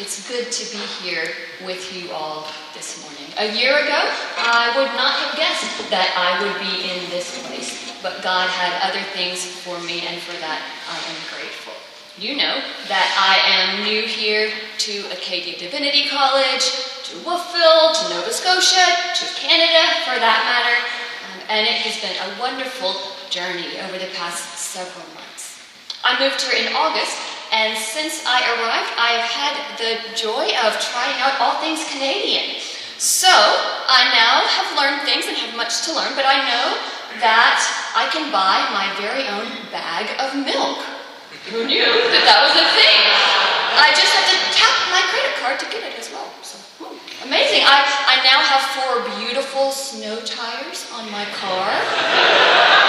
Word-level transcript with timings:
It's 0.00 0.26
good 0.32 0.48
to 0.48 0.64
be 0.72 0.80
here 1.04 1.28
with 1.60 1.92
you 1.92 2.08
all 2.10 2.48
this 2.72 3.04
morning. 3.04 3.28
A 3.36 3.52
year 3.52 3.84
ago, 3.84 4.00
I 4.40 4.72
would 4.72 4.88
not 4.96 5.12
have 5.12 5.36
guessed 5.36 5.76
that 5.92 6.08
I 6.16 6.40
would 6.40 6.56
be 6.56 6.88
in 6.88 7.04
this 7.12 7.36
place, 7.44 7.92
but 8.00 8.24
God 8.24 8.48
had 8.48 8.80
other 8.80 9.04
things 9.12 9.44
for 9.44 9.76
me, 9.84 10.08
and 10.08 10.16
for 10.24 10.32
that 10.40 10.64
I 10.88 10.96
am 11.04 11.20
grateful. 11.28 11.76
You 12.16 12.40
know 12.40 12.64
that 12.88 13.12
I 13.12 13.44
am 13.44 13.84
new 13.84 14.08
here 14.08 14.48
to 14.88 15.04
Acadia 15.12 15.60
Divinity 15.60 16.08
College, 16.08 16.64
to 17.12 17.20
Wolfville, 17.20 17.92
to 17.92 18.04
Nova 18.08 18.32
Scotia, 18.32 18.88
to 19.20 19.24
Canada 19.36 19.84
for 20.08 20.16
that 20.16 20.40
matter, 20.48 20.80
um, 21.28 21.60
and 21.60 21.68
it 21.68 21.76
has 21.84 22.00
been 22.00 22.16
a 22.16 22.40
wonderful 22.40 22.96
journey 23.28 23.76
over 23.84 24.00
the 24.00 24.08
past 24.16 24.56
several 24.56 25.04
months. 25.12 25.60
I 26.02 26.16
moved 26.16 26.40
here 26.40 26.56
in 26.56 26.72
August 26.72 27.29
and 27.50 27.76
since 27.76 28.22
I 28.26 28.46
arrived, 28.54 28.94
I 28.94 29.18
have 29.18 29.26
had 29.26 29.54
the 29.74 29.92
joy 30.14 30.54
of 30.62 30.78
trying 30.78 31.18
out 31.18 31.34
all 31.42 31.58
things 31.58 31.82
Canadian. 31.90 32.62
So 32.98 33.26
I 33.26 34.06
now 34.14 34.46
have 34.46 34.70
learned 34.78 35.02
things 35.02 35.26
and 35.26 35.34
have 35.34 35.56
much 35.56 35.82
to 35.86 35.90
learn, 35.90 36.14
but 36.14 36.22
I 36.22 36.46
know 36.46 36.78
that 37.18 37.58
I 37.98 38.06
can 38.14 38.30
buy 38.30 38.62
my 38.70 38.86
very 39.02 39.26
own 39.26 39.50
bag 39.74 40.06
of 40.22 40.38
milk. 40.38 40.78
Who 41.50 41.66
knew 41.66 41.90
that 42.14 42.22
that 42.22 42.38
was 42.46 42.54
a 42.54 42.66
thing? 42.70 43.00
I 43.82 43.90
just 43.98 44.12
had 44.14 44.26
to 44.30 44.36
tap 44.54 44.76
my 44.94 45.02
credit 45.10 45.34
card 45.42 45.56
to 45.58 45.66
get 45.74 45.82
it 45.90 45.98
as 45.98 46.12
well. 46.12 46.30
So 46.46 46.54
hmm, 46.78 47.26
amazing. 47.26 47.66
I, 47.66 47.82
I 47.82 48.22
now 48.22 48.38
have 48.46 48.62
four 48.78 48.94
beautiful 49.18 49.72
snow 49.72 50.20
tires 50.22 50.86
on 50.94 51.10
my 51.10 51.26
car. 51.34 52.79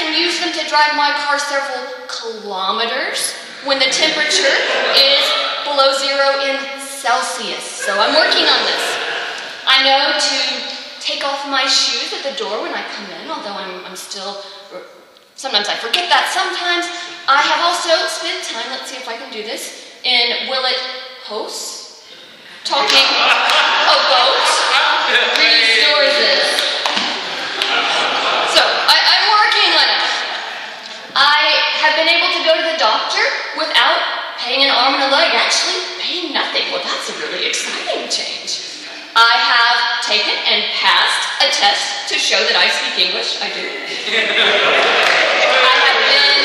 Can 0.00 0.16
use 0.16 0.40
them 0.40 0.48
to 0.56 0.64
drive 0.64 0.96
my 0.96 1.12
car 1.12 1.38
several 1.38 1.84
kilometers 2.08 3.36
when 3.68 3.78
the 3.78 3.92
temperature 3.92 4.56
is 4.96 5.20
below 5.68 5.92
zero 6.00 6.40
in 6.40 6.56
Celsius. 6.80 7.60
So 7.60 7.92
I'm 7.92 8.16
working 8.16 8.48
on 8.48 8.60
this. 8.64 8.84
I 9.68 9.84
know 9.84 10.16
to 10.16 10.38
take 11.04 11.20
off 11.20 11.44
my 11.52 11.68
shoes 11.68 12.16
at 12.16 12.24
the 12.24 12.32
door 12.40 12.62
when 12.62 12.72
I 12.72 12.80
come 12.96 13.12
in, 13.12 13.28
although 13.28 13.52
I'm, 13.52 13.84
I'm 13.84 13.94
still, 13.94 14.40
sometimes 15.36 15.68
I 15.68 15.76
forget 15.76 16.08
that. 16.08 16.32
Sometimes 16.32 16.88
I 17.28 17.44
have 17.44 17.60
also 17.60 17.92
spent 18.08 18.40
time, 18.48 18.72
let's 18.72 18.88
see 18.88 18.96
if 18.96 19.06
I 19.06 19.18
can 19.20 19.30
do 19.30 19.42
this, 19.42 20.00
in 20.02 20.48
Willet 20.48 20.80
House, 21.28 22.08
talking 22.64 23.04
about 23.04 24.48
resources. 25.36 26.60
been 32.00 32.16
able 32.16 32.32
to 32.32 32.42
go 32.48 32.56
to 32.56 32.64
the 32.64 32.78
doctor 32.80 33.20
without 33.60 34.00
paying 34.40 34.64
an 34.64 34.72
arm 34.72 34.96
and 34.96 35.04
a 35.04 35.10
leg, 35.12 35.36
actually 35.36 35.84
paying 36.00 36.32
nothing. 36.32 36.72
Well, 36.72 36.80
that's 36.80 37.12
a 37.12 37.16
really 37.20 37.44
exciting 37.44 38.08
change. 38.08 38.80
I 39.12 39.36
have 39.36 40.00
taken 40.00 40.32
and 40.48 40.64
passed 40.80 41.44
a 41.44 41.52
test 41.52 42.08
to 42.08 42.16
show 42.16 42.40
that 42.40 42.56
I 42.56 42.72
speak 42.72 43.10
English. 43.10 43.36
I 43.44 43.52
do. 43.52 43.60
I 45.60 45.74
have 45.76 46.00
been 46.08 46.40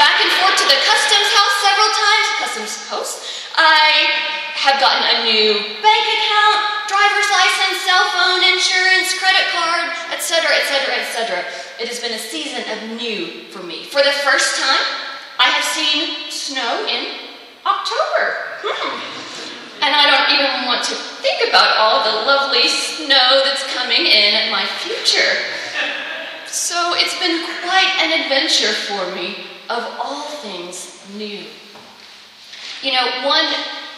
back 0.00 0.24
and 0.24 0.32
forth 0.40 0.56
to 0.56 0.66
the 0.72 0.80
customs 0.88 1.28
house 1.36 1.54
several 1.60 1.90
times, 1.92 2.26
customs 2.40 2.72
post. 2.88 3.14
I 3.60 4.08
have 4.56 4.80
gotten 4.80 5.04
a 5.04 5.16
new 5.28 5.52
bank 5.84 6.04
account, 6.16 6.58
driver's 6.88 7.28
license, 7.28 7.84
cell 7.84 8.08
phone, 8.16 8.40
insurance, 8.56 9.12
credit 9.20 9.44
card, 9.52 9.92
etc., 10.16 10.48
etc., 10.48 10.96
etc. 10.96 11.44
It 11.76 11.92
has 11.92 12.00
been 12.00 12.16
a 12.16 12.22
season 12.22 12.64
of 12.72 12.96
new 12.96 13.50
for 13.52 13.60
me. 13.60 13.84
For 13.90 14.00
the 14.00 14.16
first 14.24 14.56
time, 14.56 15.03
I 15.44 15.52
have 15.52 15.64
seen 15.76 16.30
snow 16.32 16.88
in 16.88 17.20
October. 17.68 18.24
Hmm. 18.64 18.96
And 19.84 19.92
I 19.92 20.08
don't 20.08 20.32
even 20.32 20.64
want 20.64 20.80
to 20.88 20.94
think 21.20 21.44
about 21.52 21.76
all 21.76 22.00
the 22.00 22.24
lovely 22.24 22.64
snow 22.64 23.44
that's 23.44 23.60
coming 23.76 24.08
in 24.08 24.48
my 24.50 24.64
future. 24.80 25.36
So 26.48 26.96
it's 26.96 27.12
been 27.20 27.44
quite 27.60 27.92
an 28.00 28.24
adventure 28.24 28.72
for 28.88 29.04
me 29.14 29.44
of 29.68 29.84
all 30.00 30.24
things 30.40 31.04
new. 31.12 31.44
You 32.80 32.92
know, 32.96 33.28
one 33.28 33.44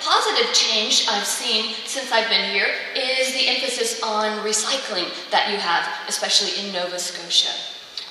positive 0.03 0.53
change 0.53 1.07
I've 1.09 1.27
seen 1.27 1.75
since 1.87 2.11
I've 2.11 2.29
been 2.29 2.51
here 2.51 2.67
is 2.97 3.33
the 3.35 3.47
emphasis 3.47 4.03
on 4.03 4.43
recycling 4.43 5.07
that 5.31 5.51
you 5.53 5.59
have, 5.59 5.87
especially 6.09 6.59
in 6.59 6.75
Nova 6.75 6.99
Scotia. 6.99 7.55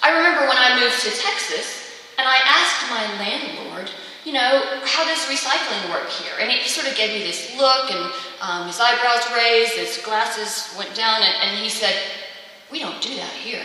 I 0.01 0.15
remember 0.15 0.47
when 0.47 0.57
I 0.57 0.79
moved 0.79 1.03
to 1.03 1.11
Texas 1.11 1.84
and 2.17 2.27
I 2.27 2.37
asked 2.45 2.89
my 2.89 3.03
landlord, 3.19 3.91
you 4.25 4.33
know, 4.33 4.81
how 4.83 5.05
does 5.05 5.19
recycling 5.29 5.89
work 5.91 6.09
here? 6.09 6.33
And 6.39 6.49
he 6.49 6.67
sort 6.67 6.87
of 6.87 6.95
gave 6.95 7.13
me 7.13 7.21
this 7.21 7.55
look 7.57 7.91
and 7.91 8.11
um, 8.41 8.67
his 8.67 8.79
eyebrows 8.79 9.21
raised, 9.35 9.73
his 9.73 10.01
glasses 10.03 10.73
went 10.77 10.95
down, 10.95 11.21
and, 11.21 11.35
and 11.43 11.57
he 11.59 11.69
said, 11.69 11.93
We 12.71 12.79
don't 12.79 12.99
do 13.01 13.15
that 13.15 13.33
here. 13.37 13.63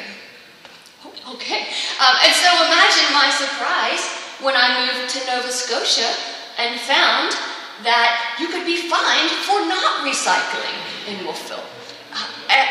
Oh, 1.05 1.35
okay. 1.35 1.65
Um, 1.97 2.15
and 2.25 2.35
so 2.37 2.49
imagine 2.69 3.09
my 3.17 3.33
surprise 3.33 4.05
when 4.45 4.55
I 4.57 4.85
moved 4.85 5.09
to 5.15 5.27
Nova 5.27 5.49
Scotia 5.49 6.13
and 6.59 6.79
found 6.81 7.33
that 7.85 8.37
you 8.39 8.49
could 8.49 8.67
be 8.67 8.77
fined 8.77 9.33
for 9.49 9.65
not 9.65 10.05
recycling 10.05 10.77
in 11.09 11.25
Wolfville. 11.25 11.65
Uh, 12.13 12.67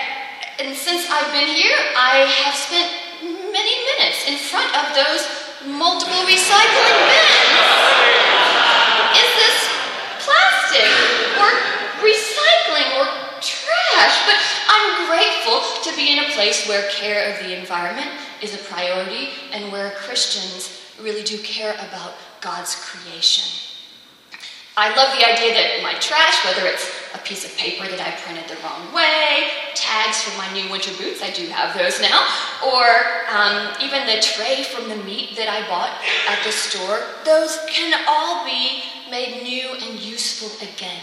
and 0.59 0.75
since 0.75 1.09
I've 1.09 1.31
been 1.33 1.47
here, 1.47 1.77
I 1.97 2.29
have 2.45 2.53
spent 2.53 2.91
many 3.23 3.75
minutes 3.97 4.27
in 4.27 4.37
front 4.37 4.69
of 4.77 4.93
those 4.93 5.38
multiple 5.65 6.23
recycling 6.23 6.99
bins. 7.09 7.59
Is 9.11 9.29
this 9.35 9.57
plastic 10.23 10.87
or 11.35 11.49
recycling 11.99 12.95
or 12.95 13.05
trash? 13.41 14.15
But 14.25 14.39
I'm 14.69 15.07
grateful 15.07 15.59
to 15.83 15.95
be 15.97 16.13
in 16.13 16.19
a 16.23 16.31
place 16.31 16.67
where 16.67 16.89
care 16.91 17.33
of 17.33 17.45
the 17.45 17.57
environment 17.59 18.09
is 18.41 18.55
a 18.55 18.63
priority 18.71 19.29
and 19.51 19.71
where 19.71 19.91
Christians 19.91 20.79
really 21.01 21.23
do 21.23 21.37
care 21.39 21.73
about 21.73 22.13
God's 22.39 22.75
creation. 22.75 23.43
I 24.77 24.95
love 24.95 25.17
the 25.17 25.25
idea 25.25 25.53
that 25.53 25.83
my 25.83 25.93
trash, 25.99 26.45
whether 26.45 26.65
it's 26.67 26.98
a 27.13 27.17
piece 27.19 27.45
of 27.45 27.55
paper 27.57 27.87
that 27.87 27.99
I 27.99 28.11
printed 28.21 28.49
the 28.49 28.61
wrong 28.61 28.93
way, 28.93 29.49
tags 29.73 30.21
for 30.21 30.37
my 30.37 30.51
new 30.53 30.69
winter 30.69 30.91
boots, 30.97 31.21
I 31.23 31.31
do 31.31 31.45
have 31.47 31.77
those 31.77 31.99
now, 32.01 32.25
or 32.61 32.85
um, 33.33 33.73
even 33.81 34.05
the 34.05 34.21
tray 34.21 34.63
from 34.63 34.89
the 34.89 34.97
meat 35.03 35.35
that 35.37 35.49
I 35.49 35.67
bought 35.67 35.97
at 36.29 36.43
the 36.45 36.51
store, 36.51 37.01
those 37.25 37.57
can 37.69 37.97
all 38.07 38.45
be 38.45 38.83
made 39.09 39.43
new 39.43 39.69
and 39.73 39.99
useful 39.99 40.49
again, 40.61 41.01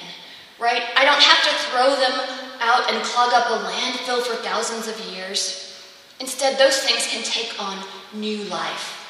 right? 0.59 0.83
I 0.97 1.05
don't 1.05 1.23
have 1.23 1.43
to 1.43 1.53
throw 1.71 1.91
them 1.97 2.15
out 2.61 2.91
and 2.93 3.03
clog 3.05 3.33
up 3.33 3.51
a 3.51 3.65
landfill 3.67 4.23
for 4.23 4.37
thousands 4.43 4.89
of 4.89 4.99
years. 5.13 5.83
Instead, 6.21 6.59
those 6.59 6.79
things 6.79 7.07
can 7.07 7.23
take 7.23 7.61
on 7.61 7.85
new 8.15 8.45
life. 8.45 9.03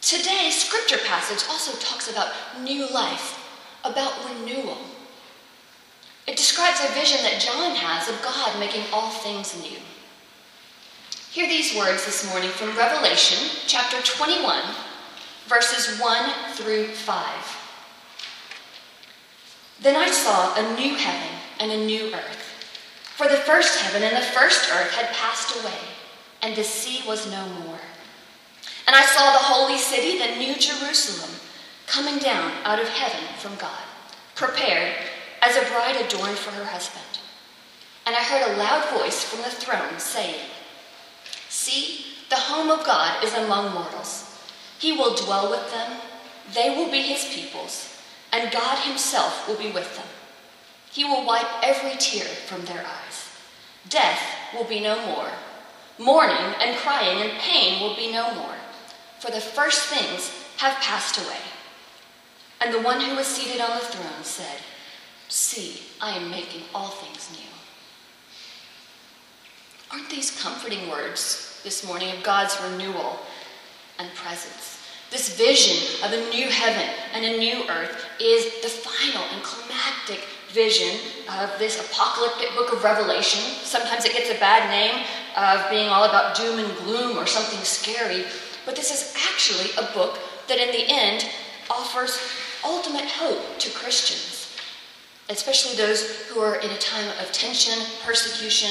Today's 0.00 0.60
scripture 0.60 0.98
passage 1.06 1.46
also 1.48 1.78
talks 1.78 2.10
about 2.10 2.32
new 2.62 2.90
life, 2.90 3.38
about 3.84 4.12
renewal. 4.28 4.78
It 6.30 6.36
describes 6.36 6.78
a 6.78 6.94
vision 6.94 7.18
that 7.24 7.40
John 7.40 7.74
has 7.74 8.08
of 8.08 8.22
God 8.22 8.56
making 8.60 8.84
all 8.92 9.10
things 9.10 9.60
new. 9.60 9.78
Hear 11.32 11.48
these 11.48 11.76
words 11.76 12.06
this 12.06 12.24
morning 12.30 12.50
from 12.50 12.76
Revelation 12.78 13.50
chapter 13.66 14.00
21, 14.00 14.62
verses 15.48 15.98
1 15.98 16.30
through 16.54 16.86
5. 16.86 17.58
Then 19.82 19.96
I 19.96 20.08
saw 20.08 20.54
a 20.54 20.76
new 20.76 20.94
heaven 20.94 21.36
and 21.58 21.72
a 21.72 21.84
new 21.84 22.14
earth. 22.14 22.46
For 23.16 23.26
the 23.26 23.42
first 23.42 23.80
heaven 23.80 24.04
and 24.04 24.16
the 24.16 24.30
first 24.30 24.70
earth 24.72 24.92
had 24.92 25.12
passed 25.12 25.60
away, 25.60 25.80
and 26.42 26.54
the 26.54 26.62
sea 26.62 27.02
was 27.08 27.28
no 27.28 27.44
more. 27.64 27.80
And 28.86 28.94
I 28.94 29.02
saw 29.02 29.32
the 29.32 29.50
holy 29.50 29.78
city, 29.78 30.18
the 30.18 30.36
new 30.36 30.54
Jerusalem, 30.54 31.40
coming 31.88 32.20
down 32.20 32.52
out 32.62 32.78
of 32.80 32.88
heaven 32.88 33.26
from 33.36 33.56
God, 33.56 33.82
prepared 34.36 34.94
as 35.42 35.56
a 35.56 35.68
bride 35.70 35.96
adorned 35.96 36.36
for 36.36 36.50
her 36.50 36.64
husband. 36.64 37.04
And 38.06 38.14
I 38.14 38.20
heard 38.20 38.50
a 38.50 38.56
loud 38.56 38.88
voice 38.98 39.24
from 39.24 39.40
the 39.42 39.50
throne 39.50 39.98
saying, 39.98 40.40
See, 41.48 42.04
the 42.28 42.36
home 42.36 42.70
of 42.70 42.84
God 42.84 43.24
is 43.24 43.34
among 43.34 43.74
mortals. 43.74 44.38
He 44.78 44.92
will 44.92 45.14
dwell 45.14 45.50
with 45.50 45.70
them, 45.70 46.00
they 46.54 46.70
will 46.70 46.90
be 46.90 47.02
his 47.02 47.24
peoples, 47.24 47.96
and 48.32 48.52
God 48.52 48.78
himself 48.78 49.46
will 49.46 49.56
be 49.56 49.70
with 49.70 49.96
them. 49.96 50.06
He 50.90 51.04
will 51.04 51.24
wipe 51.24 51.46
every 51.62 51.96
tear 51.98 52.24
from 52.24 52.64
their 52.64 52.84
eyes. 52.84 53.28
Death 53.88 54.20
will 54.54 54.64
be 54.64 54.80
no 54.80 55.04
more. 55.06 55.30
Mourning 55.98 56.54
and 56.60 56.76
crying 56.78 57.20
and 57.22 57.38
pain 57.38 57.80
will 57.82 57.94
be 57.94 58.10
no 58.10 58.34
more 58.34 58.56
for 59.20 59.30
the 59.30 59.40
first 59.40 59.84
things 59.84 60.32
have 60.56 60.80
passed 60.80 61.18
away. 61.18 61.36
And 62.60 62.72
the 62.72 62.80
one 62.80 63.00
who 63.00 63.14
was 63.14 63.26
seated 63.26 63.60
on 63.60 63.78
the 63.78 63.84
throne 63.84 64.22
said, 64.24 64.58
See, 65.30 65.80
I 66.00 66.16
am 66.16 66.28
making 66.28 66.62
all 66.74 66.88
things 66.88 67.30
new. 67.30 67.46
Aren't 69.92 70.10
these 70.10 70.36
comforting 70.42 70.90
words 70.90 71.60
this 71.62 71.86
morning 71.86 72.10
of 72.10 72.24
God's 72.24 72.58
renewal 72.60 73.16
and 74.00 74.12
presence? 74.16 74.82
This 75.12 75.38
vision 75.38 76.04
of 76.04 76.12
a 76.12 76.30
new 76.30 76.48
heaven 76.48 76.88
and 77.14 77.24
a 77.24 77.38
new 77.38 77.62
earth 77.68 78.06
is 78.20 78.60
the 78.62 78.68
final 78.68 79.22
and 79.32 79.40
climactic 79.44 80.26
vision 80.48 80.98
of 81.28 81.56
this 81.60 81.78
apocalyptic 81.78 82.48
book 82.56 82.72
of 82.72 82.82
Revelation. 82.82 83.40
Sometimes 83.62 84.04
it 84.04 84.12
gets 84.12 84.30
a 84.30 84.40
bad 84.40 84.68
name 84.68 85.04
of 85.36 85.70
being 85.70 85.88
all 85.90 86.04
about 86.04 86.34
doom 86.34 86.58
and 86.58 86.76
gloom 86.78 87.16
or 87.16 87.26
something 87.26 87.60
scary, 87.60 88.24
but 88.66 88.74
this 88.74 88.90
is 88.90 89.14
actually 89.30 89.70
a 89.78 89.92
book 89.92 90.18
that 90.48 90.58
in 90.58 90.72
the 90.72 90.86
end 90.88 91.24
offers 91.70 92.18
ultimate 92.64 93.06
hope 93.06 93.58
to 93.58 93.70
Christians, 93.70 94.29
especially 95.30 95.76
those 95.76 96.26
who 96.26 96.40
are 96.40 96.56
in 96.56 96.70
a 96.70 96.78
time 96.78 97.08
of 97.20 97.32
tension, 97.32 97.78
persecution. 98.04 98.70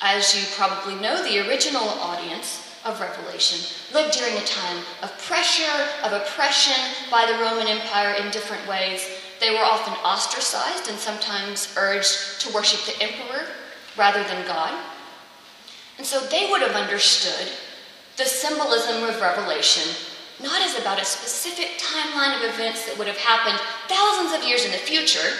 As 0.00 0.36
you 0.36 0.46
probably 0.54 0.94
know, 1.00 1.22
the 1.24 1.48
original 1.48 1.82
audience 1.82 2.64
of 2.84 3.00
Revelation 3.00 3.58
lived 3.92 4.16
during 4.16 4.36
a 4.36 4.44
time 4.44 4.84
of 5.02 5.16
pressure, 5.18 5.88
of 6.04 6.12
oppression 6.12 6.80
by 7.10 7.26
the 7.26 7.38
Roman 7.42 7.66
Empire 7.66 8.14
in 8.22 8.30
different 8.30 8.66
ways. 8.68 9.08
They 9.40 9.50
were 9.50 9.64
often 9.64 9.94
ostracized 10.04 10.88
and 10.88 10.98
sometimes 10.98 11.74
urged 11.76 12.40
to 12.42 12.54
worship 12.54 12.80
the 12.84 13.02
emperor 13.02 13.46
rather 13.96 14.22
than 14.24 14.46
God. 14.46 14.72
And 15.96 16.06
so 16.06 16.20
they 16.20 16.48
would 16.50 16.62
have 16.62 16.76
understood 16.76 17.48
the 18.16 18.24
symbolism 18.24 19.02
of 19.04 19.20
Revelation 19.20 19.92
not 20.42 20.62
as 20.62 20.78
about 20.78 21.00
a 21.00 21.04
specific 21.04 21.78
timeline 21.78 22.36
of 22.36 22.54
events 22.54 22.86
that 22.86 22.96
would 22.96 23.08
have 23.08 23.16
happened 23.16 23.58
thousands 23.88 24.34
of 24.34 24.48
years 24.48 24.64
in 24.64 24.72
the 24.72 24.78
future, 24.78 25.36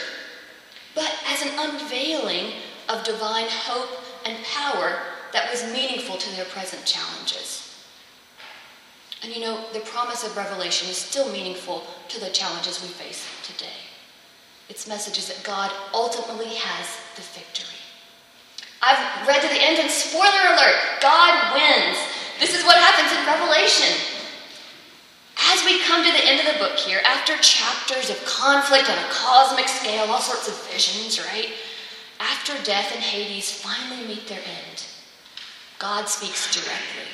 but 0.94 1.12
as 1.28 1.42
an 1.42 1.52
unveiling 1.58 2.52
of 2.88 3.04
divine 3.04 3.46
hope 3.48 4.02
and 4.24 4.36
power 4.44 4.98
that 5.32 5.50
was 5.50 5.72
meaningful 5.72 6.16
to 6.16 6.36
their 6.36 6.46
present 6.46 6.84
challenges. 6.84 7.64
And 9.22 9.34
you 9.34 9.40
know, 9.42 9.64
the 9.72 9.80
promise 9.80 10.24
of 10.24 10.36
Revelation 10.36 10.88
is 10.88 10.96
still 10.96 11.30
meaningful 11.32 11.84
to 12.08 12.20
the 12.20 12.30
challenges 12.30 12.82
we 12.82 12.88
face 12.88 13.26
today. 13.42 13.78
Its 14.68 14.86
message 14.86 15.18
is 15.18 15.28
that 15.28 15.42
God 15.44 15.72
ultimately 15.94 16.54
has 16.54 16.86
the 17.16 17.22
victory. 17.38 17.78
I've 18.80 19.26
read 19.26 19.42
to 19.42 19.48
the 19.48 19.60
end, 19.60 19.78
and 19.78 19.90
spoiler 19.90 20.54
alert, 20.54 21.02
God 21.02 21.54
wins. 21.54 21.98
This 22.38 22.56
is 22.56 22.64
what 22.64 22.76
happens 22.78 23.10
in 23.10 23.26
Revelation. 23.26 24.17
As 25.40 25.64
we 25.64 25.82
come 25.84 26.04
to 26.04 26.12
the 26.12 26.26
end 26.26 26.40
of 26.40 26.52
the 26.52 26.58
book 26.58 26.76
here, 26.76 27.00
after 27.04 27.36
chapters 27.38 28.10
of 28.10 28.24
conflict 28.24 28.90
on 28.90 28.98
a 28.98 29.08
cosmic 29.10 29.68
scale, 29.68 30.10
all 30.10 30.20
sorts 30.20 30.48
of 30.48 30.70
visions, 30.70 31.20
right? 31.32 31.50
After 32.18 32.52
death 32.64 32.92
and 32.92 33.02
Hades 33.02 33.52
finally 33.52 34.06
meet 34.06 34.26
their 34.26 34.40
end, 34.40 34.84
God 35.78 36.08
speaks 36.08 36.52
directly. 36.52 37.08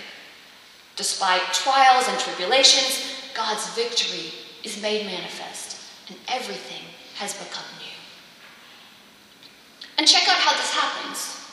Despite 0.97 1.43
trials 1.53 2.09
and 2.09 2.19
tribulations, 2.19 3.15
God's 3.35 3.69
victory 3.75 4.33
is 4.63 4.81
made 4.81 5.05
manifest, 5.05 5.81
and 6.09 6.17
everything 6.29 6.83
has 7.17 7.35
become 7.35 7.65
new. 7.79 7.93
And 9.99 10.07
check 10.09 10.27
out 10.29 10.39
how 10.39 10.53
this 10.53 10.73
happens. 10.73 11.44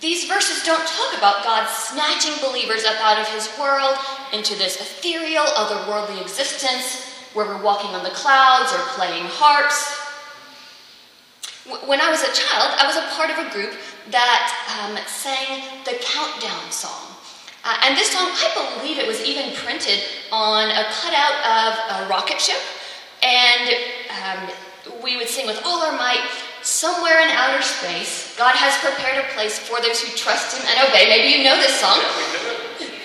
These 0.00 0.28
verses 0.28 0.62
don't 0.62 0.86
talk 0.86 1.16
about 1.16 1.42
God 1.42 1.68
snatching 1.68 2.34
believers 2.46 2.84
up 2.84 2.96
out 3.00 3.18
of 3.18 3.28
his 3.28 3.48
world 3.58 3.96
into 4.32 4.54
this 4.56 4.76
ethereal, 4.76 5.44
otherworldly 5.44 6.20
existence 6.20 7.14
where 7.32 7.46
we're 7.46 7.62
walking 7.62 7.90
on 7.90 8.04
the 8.04 8.10
clouds 8.10 8.72
or 8.72 8.78
playing 8.96 9.24
harps 9.24 10.06
when 11.86 12.00
I 12.00 12.10
was 12.10 12.22
a 12.22 12.32
child, 12.32 12.78
I 12.78 12.86
was 12.86 12.96
a 12.96 13.06
part 13.14 13.30
of 13.30 13.38
a 13.38 13.50
group 13.50 13.74
that 14.10 14.46
um, 14.78 14.96
sang 15.06 15.82
the 15.84 15.98
Countdown 15.98 16.70
song. 16.70 17.10
Uh, 17.64 17.74
and 17.82 17.96
this 17.96 18.12
song, 18.12 18.30
I 18.30 18.78
believe 18.78 18.98
it 18.98 19.06
was 19.06 19.20
even 19.24 19.52
printed 19.56 19.98
on 20.30 20.70
a 20.70 20.84
cutout 21.02 21.36
of 21.42 22.06
a 22.06 22.08
rocket 22.08 22.40
ship. 22.40 22.62
And 23.22 23.74
um, 24.14 25.02
we 25.02 25.16
would 25.16 25.26
sing 25.26 25.46
with 25.46 25.60
all 25.64 25.82
our 25.82 25.96
might, 25.98 26.22
somewhere 26.66 27.22
in 27.22 27.30
outer 27.30 27.62
space, 27.62 28.34
God 28.36 28.58
has 28.58 28.74
prepared 28.82 29.22
a 29.22 29.28
place 29.38 29.58
for 29.58 29.80
those 29.80 30.02
who 30.02 30.10
trust 30.18 30.58
Him 30.58 30.66
and 30.66 30.90
obey. 30.90 31.06
Maybe 31.06 31.38
you 31.38 31.44
know 31.46 31.56
this 31.56 31.78
song. 31.78 32.02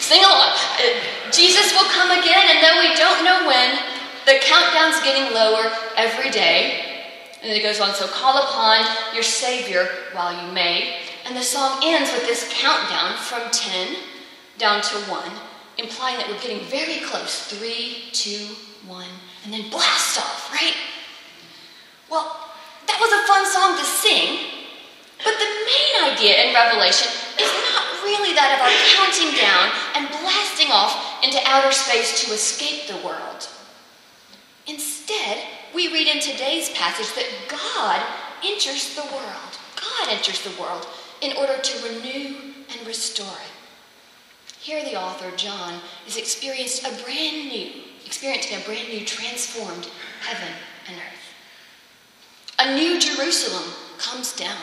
Sing 0.01 0.25
along. 0.25 0.57
Uh, 0.81 0.97
Jesus 1.29 1.71
will 1.77 1.87
come 1.93 2.09
again, 2.09 2.41
and 2.49 2.57
though 2.57 2.81
we 2.81 2.91
don't 2.97 3.21
know 3.23 3.45
when, 3.45 3.77
the 4.25 4.41
countdown's 4.41 4.99
getting 5.05 5.33
lower 5.33 5.71
every 5.95 6.31
day. 6.31 7.05
And 7.43 7.51
it 7.51 7.61
goes 7.61 7.79
on, 7.79 7.93
so 7.93 8.07
call 8.07 8.41
upon 8.41 8.85
your 9.13 9.23
Savior 9.23 9.87
while 10.13 10.33
you 10.33 10.51
may. 10.51 10.97
And 11.25 11.37
the 11.37 11.43
song 11.43 11.79
ends 11.83 12.11
with 12.11 12.25
this 12.25 12.49
countdown 12.51 13.15
from 13.17 13.49
10 13.51 13.95
down 14.57 14.81
to 14.81 14.95
1, 15.05 15.31
implying 15.77 16.17
that 16.17 16.27
we're 16.27 16.41
getting 16.41 16.65
very 16.65 17.05
close. 17.05 17.45
Three, 17.45 18.09
two, 18.11 18.55
one, 18.87 19.09
and 19.43 19.53
then 19.53 19.69
blast 19.69 20.17
off, 20.17 20.51
right? 20.51 20.75
Well, 22.09 22.50
that 22.87 22.99
was 22.99 23.11
a 23.11 23.25
fun 23.27 23.43
song 23.45 23.77
to 23.77 23.85
sing, 23.85 24.51
but 25.23 25.37
the 25.37 25.51
main 25.65 26.13
idea 26.13 26.47
in 26.47 26.53
Revelation 26.53 27.11
is 27.37 27.51
not 27.71 27.85
really 28.03 28.33
that 28.33 28.57
of 28.57 28.65
our 28.65 28.75
counting 28.97 29.31
down 29.37 29.69
and 29.95 30.09
blasting 30.21 30.71
off 30.71 31.23
into 31.23 31.39
outer 31.45 31.71
space 31.71 32.25
to 32.25 32.33
escape 32.33 32.87
the 32.87 33.05
world. 33.05 33.47
Instead, 34.67 35.43
we 35.73 35.93
read 35.93 36.07
in 36.07 36.21
today's 36.21 36.69
passage 36.71 37.13
that 37.15 37.29
God 37.47 38.01
enters 38.43 38.95
the 38.95 39.05
world. 39.13 39.53
God 39.75 40.09
enters 40.09 40.41
the 40.41 40.61
world 40.61 40.87
in 41.21 41.35
order 41.37 41.57
to 41.57 41.87
renew 41.87 42.35
and 42.69 42.87
restore 42.87 43.25
it. 43.27 43.51
Here, 44.59 44.83
the 44.83 44.99
author, 44.99 45.31
John, 45.37 45.79
is 46.05 46.17
experienced 46.17 46.85
a 46.85 47.03
brand 47.03 47.49
new, 47.49 47.71
experiencing 48.05 48.57
a 48.57 48.65
brand 48.65 48.89
new 48.89 49.05
transformed 49.05 49.87
heaven 50.21 50.53
and 50.87 50.97
earth. 50.97 51.20
A 52.61 52.75
new 52.75 52.99
Jerusalem 52.99 53.63
comes 53.97 54.33
down. 54.33 54.61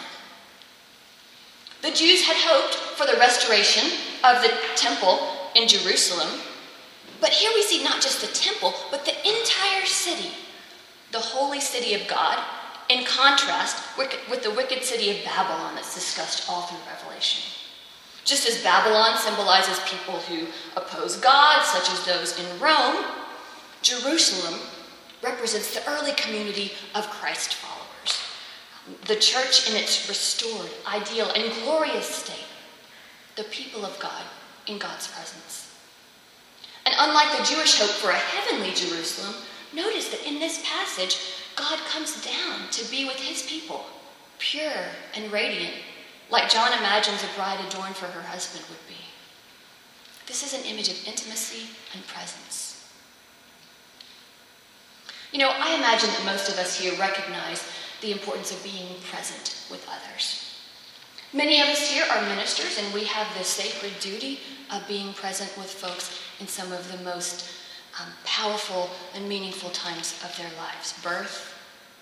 The 1.83 1.91
Jews 1.91 2.23
had 2.23 2.37
hoped 2.39 2.75
for 2.75 3.07
the 3.07 3.19
restoration 3.19 3.85
of 4.25 4.43
the 4.43 4.53
temple 4.77 5.19
in 5.55 5.69
Jerusalem, 5.69 6.41
but 7.21 7.31
here 7.31 7.51
we 7.55 7.63
see 7.63 7.83
not 7.83 8.01
just 8.01 8.21
the 8.21 8.29
temple, 8.29 8.75
but 8.91 9.05
the 9.05 9.17
entire 9.29 9.85
city 9.85 10.31
the 11.13 11.19
holy 11.19 11.61
city 11.61 11.95
of 11.95 12.07
God, 12.07 12.39
in 12.89 13.05
contrast 13.05 13.83
with 13.97 14.43
the 14.43 14.51
wicked 14.51 14.83
city 14.83 15.11
of 15.11 15.25
Babylon 15.25 15.75
that's 15.75 15.95
discussed 15.95 16.49
all 16.49 16.63
through 16.63 16.79
Revelation. 16.91 17.51
Just 18.25 18.47
as 18.47 18.63
Babylon 18.63 19.17
symbolizes 19.17 19.79
people 19.81 20.17
who 20.21 20.47
oppose 20.77 21.17
God, 21.17 21.63
such 21.65 21.91
as 21.91 22.05
those 22.05 22.39
in 22.39 22.61
Rome, 22.61 23.05
Jerusalem 23.83 24.61
represents 25.23 25.75
the 25.75 25.89
early 25.91 26.13
community 26.13 26.73
of 26.95 27.09
Christ 27.09 27.55
the 29.07 29.17
church 29.17 29.69
in 29.71 29.77
its 29.77 30.09
restored, 30.09 30.71
ideal, 30.87 31.31
and 31.31 31.53
glorious 31.63 32.07
state, 32.07 32.47
the 33.37 33.45
people 33.45 33.85
of 33.85 33.99
God 33.99 34.25
in 34.67 34.79
God's 34.79 35.09
presence. 35.09 35.75
And 36.87 36.95
unlike 36.99 37.37
the 37.37 37.45
Jewish 37.45 37.79
hope 37.79 37.91
for 37.91 38.11
a 38.11 38.15
heavenly 38.15 38.73
Jerusalem, 38.75 39.35
Notice 39.73 40.09
that 40.09 40.27
in 40.27 40.39
this 40.39 40.63
passage, 40.65 41.19
God 41.57 41.79
comes 41.91 42.25
down 42.25 42.69
to 42.71 42.91
be 42.91 43.05
with 43.05 43.17
his 43.17 43.43
people, 43.43 43.85
pure 44.39 44.85
and 45.15 45.31
radiant, 45.31 45.75
like 46.31 46.51
John 46.51 46.73
imagines 46.79 47.23
a 47.23 47.37
bride 47.37 47.61
adorned 47.69 47.97
for 47.97 48.07
her 48.07 48.23
husband 48.23 48.65
would 48.69 48.89
be. 48.89 49.01
This 50.27 50.43
is 50.43 50.59
an 50.59 50.67
image 50.71 50.89
of 50.89 51.07
intimacy 51.07 51.67
and 51.95 52.07
presence. 52.07 52.91
You 55.33 55.39
know, 55.39 55.51
I 55.51 55.75
imagine 55.75 56.09
that 56.11 56.25
most 56.25 56.49
of 56.49 56.59
us 56.59 56.79
here 56.79 56.95
recognize 56.99 57.63
the 58.01 58.13
importance 58.13 58.53
of 58.53 58.63
being 58.63 58.89
present 59.11 59.67
with 59.71 59.87
others. 59.89 60.49
Many 61.33 61.61
of 61.61 61.69
us 61.69 61.91
here 61.91 62.05
are 62.11 62.23
ministers, 62.23 62.79
and 62.79 62.95
we 62.95 63.05
have 63.05 63.27
the 63.37 63.45
sacred 63.45 63.93
duty 64.01 64.41
of 64.73 64.87
being 64.89 65.13
present 65.13 65.53
with 65.59 65.71
folks 65.71 66.21
in 66.41 66.49
some 66.49 66.73
of 66.73 66.91
the 66.91 67.05
most 67.05 67.51
um, 68.01 68.09
powerful 68.25 68.89
and 69.15 69.29
meaningful 69.29 69.71
times 69.71 70.19
of 70.25 70.37
their 70.39 70.51
lives 70.59 70.95
birth, 71.03 71.55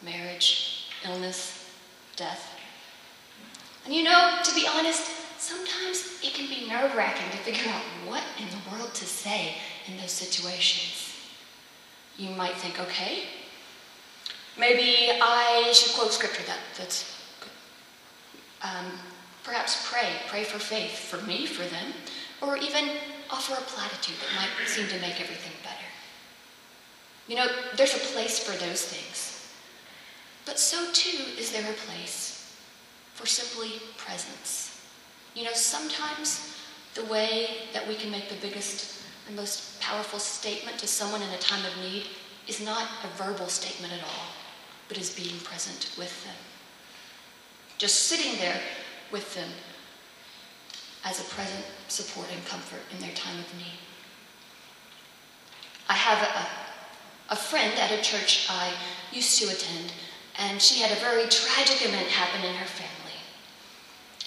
marriage, 0.03 0.89
illness, 1.05 1.71
death. 2.15 2.53
And 3.85 3.95
you 3.95 4.03
know, 4.03 4.39
to 4.43 4.55
be 4.55 4.67
honest, 4.67 5.11
sometimes 5.39 6.21
it 6.23 6.35
can 6.35 6.49
be 6.49 6.69
nerve 6.69 6.95
wracking 6.95 7.31
to 7.31 7.37
figure 7.39 7.71
out 7.71 7.83
what 8.07 8.23
in 8.39 8.47
the 8.49 8.77
world 8.77 8.95
to 8.95 9.05
say 9.05 9.55
in 9.87 9.97
those 9.97 10.11
situations. 10.11 11.15
You 12.17 12.31
might 12.31 12.55
think, 12.55 12.81
okay, 12.81 13.25
maybe 14.59 15.11
I 15.21 15.71
should 15.73 15.95
quote 15.95 16.13
scripture. 16.13 16.43
That, 16.47 16.59
that's 16.77 17.19
good. 17.41 17.51
Um, 18.63 18.93
perhaps 19.45 19.91
pray, 19.91 20.13
pray 20.29 20.45
for 20.45 20.59
faith, 20.59 20.99
for 20.99 21.25
me, 21.27 21.47
for 21.47 21.65
them, 21.65 21.93
or 22.43 22.57
even 22.57 22.91
offer 23.31 23.55
a 23.55 23.65
platitude 23.65 24.17
that 24.21 24.35
might 24.37 24.69
seem 24.69 24.89
to 24.89 24.99
make 25.01 25.21
everything 25.21 25.53
better. 25.63 25.77
You 27.29 27.37
know, 27.37 27.47
there's 27.77 27.95
a 27.95 28.13
place 28.13 28.39
for 28.39 28.57
those 28.65 28.85
things. 28.85 29.53
But 30.45 30.59
so 30.59 30.91
too 30.93 31.25
is 31.39 31.51
there 31.53 31.69
a 31.69 31.75
place 31.75 32.57
for 33.15 33.27
simply 33.27 33.81
presence. 33.97 34.81
You 35.35 35.45
know, 35.45 35.53
sometimes 35.53 36.57
the 36.95 37.05
way 37.07 37.69
that 37.73 37.87
we 37.87 37.95
can 37.95 38.11
make 38.11 38.29
the 38.29 38.37
biggest 38.37 39.03
and 39.27 39.37
most 39.37 39.81
powerful 39.81 40.19
statement 40.19 40.79
to 40.79 40.87
someone 40.87 41.21
in 41.21 41.29
a 41.31 41.39
time 41.39 41.65
of 41.67 41.77
need 41.79 42.05
is 42.47 42.61
not 42.61 42.89
a 43.05 43.09
verbal 43.17 43.49
statement 43.49 43.93
at 43.93 44.01
all, 44.01 44.27
but 44.89 44.99
is 44.99 45.15
being 45.15 45.39
present 45.41 45.91
with 45.99 46.25
them. 46.25 46.35
Just 47.79 48.05
sitting 48.05 48.39
there 48.39 48.61
with 49.11 49.35
them 49.35 49.49
as 51.05 51.21
a 51.21 51.35
present 51.35 51.65
support 51.89 52.29
and 52.33 52.45
comfort 52.47 52.81
in 52.93 52.99
their 53.01 53.15
time 53.15 53.39
of 53.39 53.55
need. 53.57 53.79
I 55.89 55.95
have 55.95 56.23
a, 56.23 57.33
a 57.33 57.37
friend 57.37 57.73
at 57.79 57.93
a 57.93 58.03
church 58.03 58.49
I 58.51 58.73
used 59.13 59.41
to 59.41 59.47
attend, 59.47 59.93
and 60.39 60.61
she 60.61 60.81
had 60.81 60.91
a 60.91 61.01
very 61.01 61.29
tragic 61.29 61.87
event 61.87 62.09
happen 62.09 62.45
in 62.45 62.55
her 62.57 62.67
family. 62.67 62.97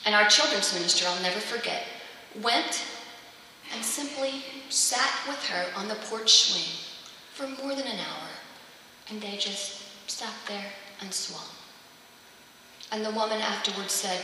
And 0.06 0.16
our 0.16 0.30
children's 0.30 0.74
minister, 0.74 1.06
I'll 1.08 1.22
never 1.22 1.40
forget, 1.40 1.84
went 2.42 2.86
and 3.74 3.84
simply 3.84 4.44
sat 4.70 5.12
with 5.28 5.44
her 5.48 5.66
on 5.76 5.88
the 5.88 5.96
porch 5.96 6.32
swing 6.32 6.80
for 7.34 7.62
more 7.62 7.76
than 7.76 7.88
an 7.88 8.00
hour. 8.00 8.30
And 9.10 9.22
they 9.22 9.38
just 9.38 9.79
sat 10.10 10.34
there 10.48 10.72
and 11.02 11.14
swung. 11.14 11.48
And 12.92 13.06
the 13.06 13.12
woman 13.12 13.40
afterwards 13.40 13.94
said, 13.94 14.22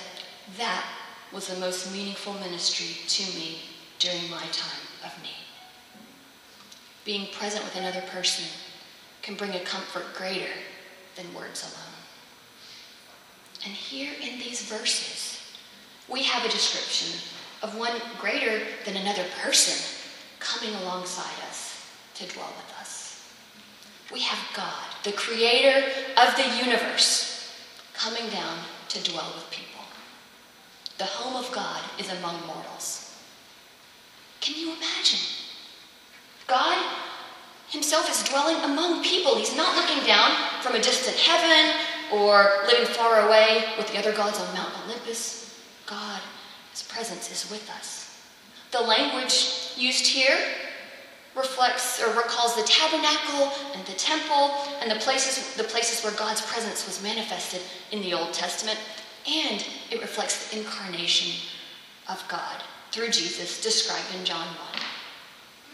That 0.58 0.86
was 1.32 1.48
the 1.48 1.60
most 1.60 1.92
meaningful 1.94 2.34
ministry 2.34 2.98
to 3.08 3.38
me 3.38 3.60
during 4.00 4.30
my 4.30 4.44
time 4.52 4.88
of 5.04 5.12
need. 5.22 5.46
Being 7.04 7.28
present 7.34 7.64
with 7.64 7.76
another 7.76 8.02
person 8.10 8.46
can 9.22 9.36
bring 9.36 9.54
a 9.54 9.60
comfort 9.60 10.06
greater 10.16 10.52
than 11.16 11.34
words 11.34 11.64
alone. 11.64 11.96
And 13.64 13.74
here 13.74 14.14
in 14.22 14.40
these 14.40 14.64
verses, 14.64 15.40
we 16.08 16.24
have 16.24 16.46
a 16.46 16.52
description 16.52 17.20
of 17.62 17.78
one 17.78 18.00
greater 18.20 18.64
than 18.86 18.98
another 18.98 19.26
person 19.42 19.84
coming 20.40 20.76
alongside 20.82 21.44
us 21.48 21.88
to 22.16 22.28
dwell 22.28 22.54
with 22.58 22.76
us. 22.80 23.05
We 24.14 24.22
have 24.22 24.40
God, 24.56 24.86
the 25.04 25.12
creator 25.12 25.88
of 26.18 26.36
the 26.36 26.66
universe, 26.66 27.54
coming 27.94 28.30
down 28.30 28.58
to 28.90 29.12
dwell 29.12 29.32
with 29.36 29.50
people. 29.50 29.82
The 30.98 31.06
home 31.06 31.36
of 31.36 31.52
God 31.52 31.82
is 32.00 32.12
among 32.12 32.46
mortals. 32.46 33.14
Can 34.42 34.56
you 34.56 34.74
imagine? 34.74 35.20
God 36.48 36.78
himself 37.70 38.10
is 38.10 38.24
dwelling 38.30 38.58
among 38.64 39.04
people. 39.04 39.36
He's 39.36 39.56
not 39.56 39.76
looking 39.76 40.06
down 40.06 40.32
from 40.62 40.76
a 40.76 40.82
distant 40.82 41.18
heaven 41.18 41.74
or 42.14 42.64
living 42.68 42.86
far 42.86 43.28
away 43.28 43.66
with 43.78 43.88
the 43.92 43.98
other 43.98 44.14
gods 44.14 44.40
on 44.40 44.54
Mount 44.54 44.72
Olympus. 44.86 45.60
God, 45.86 46.22
his 46.72 46.84
presence 46.84 47.32
is 47.32 47.50
with 47.50 47.70
us. 47.72 48.22
The 48.72 48.82
language 48.82 49.74
used 49.78 50.06
here 50.06 50.38
reflects 51.36 52.02
or 52.02 52.14
recalls 52.14 52.56
the 52.56 52.64
tabernacle 52.64 53.52
and 53.74 53.86
the 53.86 53.94
temple 53.94 54.52
and 54.82 54.90
the 54.90 55.04
places, 55.04 55.54
the 55.56 55.64
places 55.64 56.04
where 56.04 56.14
God's 56.14 56.42
presence 56.42 56.86
was 56.86 57.04
manifested 57.04 57.62
in 57.92 58.02
the 58.02 58.14
Old 58.14 58.34
Testament. 58.34 58.80
And 59.28 59.66
it 59.92 60.02
reflects 60.02 60.50
the 60.50 60.60
incarnation 60.60 61.34
of 62.10 62.24
God 62.28 62.62
through 62.92 63.10
Jesus 63.10 63.62
described 63.62 64.16
in 64.18 64.24
John 64.24 64.48
1. 64.48 64.58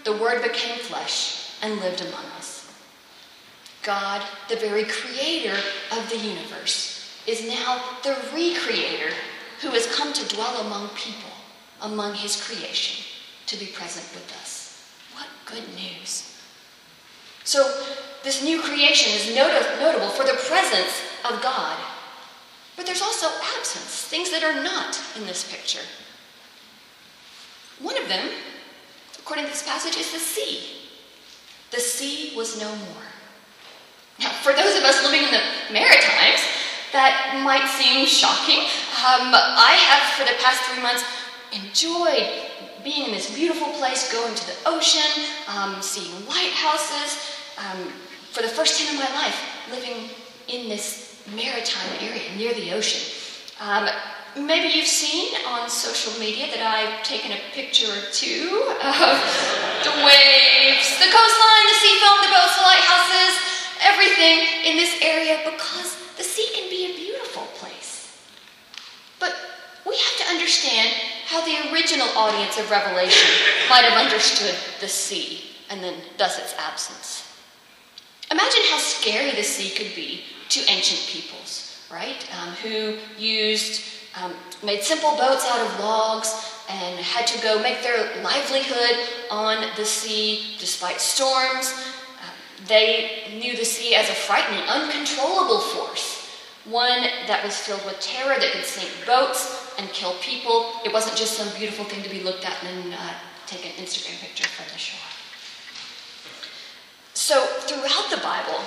The 0.06 0.24
Word 0.24 0.42
became 0.42 0.80
flesh 0.80 1.54
and 1.62 1.80
lived 1.80 2.02
among 2.02 2.26
us. 2.38 2.74
God, 3.84 4.24
the 4.50 4.56
very 4.56 4.84
creator 4.86 5.58
of 5.92 6.10
the 6.10 6.18
universe, 6.18 7.20
is 7.28 7.48
now 7.48 7.82
the 8.04 8.16
recreator 8.34 9.14
who 9.62 9.70
has 9.70 9.86
come 9.96 10.14
to 10.14 10.36
dwell 10.36 10.62
among 10.66 10.90
people, 10.90 11.30
among 11.82 12.16
his 12.16 12.42
creation, 12.44 13.06
to 13.48 13.58
be 13.58 13.68
present 13.68 14.08
with 14.16 14.32
us. 14.42 14.61
Good 15.52 15.68
news! 15.76 16.40
So, 17.44 17.84
this 18.24 18.44
new 18.44 18.62
creation 18.62 19.14
is 19.14 19.36
not- 19.36 19.80
notable 19.80 20.10
for 20.10 20.24
the 20.24 20.38
presence 20.48 21.02
of 21.26 21.42
God 21.42 21.78
but 22.82 22.88
there's 22.88 23.02
also 23.04 23.28
absence, 23.60 24.06
things 24.10 24.32
that 24.32 24.44
are 24.44 24.64
not 24.64 25.00
in 25.16 25.28
this 25.28 25.50
picture. 25.52 25.86
One 27.80 27.96
of 27.96 28.08
them, 28.08 28.28
according 29.20 29.46
to 29.46 29.52
this 29.52 29.62
passage, 29.62 29.98
is 29.98 30.12
the 30.12 30.18
sea. 30.18 30.90
The 31.70 31.80
sea 31.80 32.34
was 32.36 32.60
no 32.60 32.70
more. 32.70 33.06
Now, 34.20 34.30
for 34.30 34.52
those 34.54 34.78
of 34.78 34.84
us 34.84 35.04
living 35.04 35.22
in 35.22 35.32
the 35.32 35.44
Maritimes, 35.72 36.42
that 36.92 37.40
might 37.46 37.68
seem 37.68 38.06
shocking. 38.08 38.60
Um, 38.60 39.30
I 39.30 39.78
have, 39.86 40.18
for 40.18 40.26
the 40.26 40.38
past 40.42 40.62
three 40.64 40.82
months, 40.82 41.04
enjoyed 41.54 42.50
being 42.84 43.06
in 43.06 43.12
this 43.12 43.34
beautiful 43.34 43.68
place, 43.74 44.12
going 44.12 44.34
to 44.34 44.48
the 44.48 44.56
ocean, 44.66 45.26
um, 45.48 45.82
seeing 45.82 46.12
lighthouses. 46.28 47.38
Um, 47.58 47.94
for 48.32 48.42
the 48.42 48.48
first 48.48 48.80
time 48.80 48.96
in 48.96 48.96
my 48.96 49.12
life, 49.14 49.36
living 49.70 50.10
in 50.48 50.70
this 50.70 51.22
maritime 51.36 51.92
area 52.00 52.24
near 52.38 52.54
the 52.54 52.72
ocean. 52.72 53.04
Um, 53.60 53.90
maybe 54.36 54.72
you've 54.72 54.88
seen 54.88 55.36
on 55.48 55.70
social 55.70 56.18
media 56.20 56.48
that 56.48 56.64
I've 56.64 57.04
taken 57.04 57.32
a 57.32 57.40
picture 57.52 57.92
or 57.92 58.02
two 58.16 58.72
of 58.80 59.16
the 59.84 59.94
waves, 60.00 60.88
the 60.96 61.12
coastline, 61.12 61.66
the 61.68 61.78
sea 61.84 61.96
foam, 62.00 62.18
the 62.24 62.32
boats, 62.32 62.56
the 62.56 62.64
lighthouses, 62.64 63.34
everything 63.84 64.38
in 64.64 64.80
this 64.80 64.96
area 65.04 65.44
because 65.44 66.00
the 66.16 66.24
sea 66.24 66.48
can 66.56 66.70
be 66.72 66.88
a 66.88 66.96
beautiful 66.96 67.44
place. 67.60 68.16
But 69.20 69.36
we 69.86 70.00
have 70.00 70.18
to 70.24 70.26
understand 70.32 70.90
how 71.32 71.40
the 71.46 71.72
original 71.72 72.08
audience 72.18 72.60
of 72.60 72.70
Revelation 72.70 73.30
might 73.70 73.86
have 73.86 74.06
understood 74.06 74.54
the 74.82 74.88
sea 74.88 75.42
and 75.70 75.82
then 75.82 75.96
thus 76.18 76.38
its 76.38 76.54
absence. 76.60 77.26
Imagine 78.30 78.64
how 78.70 78.78
scary 78.78 79.32
the 79.32 79.44
sea 79.44 79.70
could 79.70 79.96
be 79.96 80.24
to 80.50 80.60
ancient 80.70 81.00
peoples, 81.08 81.88
right? 81.90 82.28
Um, 82.38 82.50
who 82.56 82.98
used, 83.18 83.82
um, 84.22 84.34
made 84.62 84.84
simple 84.84 85.12
boats 85.12 85.46
out 85.48 85.66
of 85.66 85.80
logs 85.80 86.36
and 86.70 87.00
had 87.00 87.26
to 87.28 87.42
go 87.42 87.62
make 87.62 87.82
their 87.82 88.22
livelihood 88.22 88.98
on 89.30 89.66
the 89.78 89.86
sea 89.86 90.56
despite 90.60 91.00
storms. 91.00 91.74
Um, 92.20 92.66
they 92.68 93.38
knew 93.40 93.56
the 93.56 93.64
sea 93.64 93.96
as 93.96 94.10
a 94.10 94.14
frightening, 94.14 94.64
uncontrollable 94.68 95.60
force, 95.60 96.28
one 96.66 97.04
that 97.28 97.42
was 97.42 97.56
filled 97.58 97.86
with 97.86 98.02
terror 98.02 98.36
that 98.38 98.52
could 98.52 98.66
sink 98.66 98.92
boats 99.08 99.61
and 99.78 99.90
kill 99.90 100.14
people. 100.22 100.74
It 100.86 100.94
wasn't 100.94 101.18
just 101.18 101.34
some 101.38 101.50
beautiful 101.58 101.86
thing 101.86 102.04
to 102.04 102.10
be 102.10 102.22
looked 102.22 102.46
at 102.46 102.64
and 102.64 102.94
uh, 102.94 103.14
take 103.48 103.66
an 103.66 103.72
Instagram 103.84 104.20
picture 104.22 104.48
from 104.48 104.66
the 104.72 104.80
shore. 104.80 105.00
So, 107.14 107.46
throughout 107.62 108.10
the 108.10 108.22
Bible, 108.24 108.60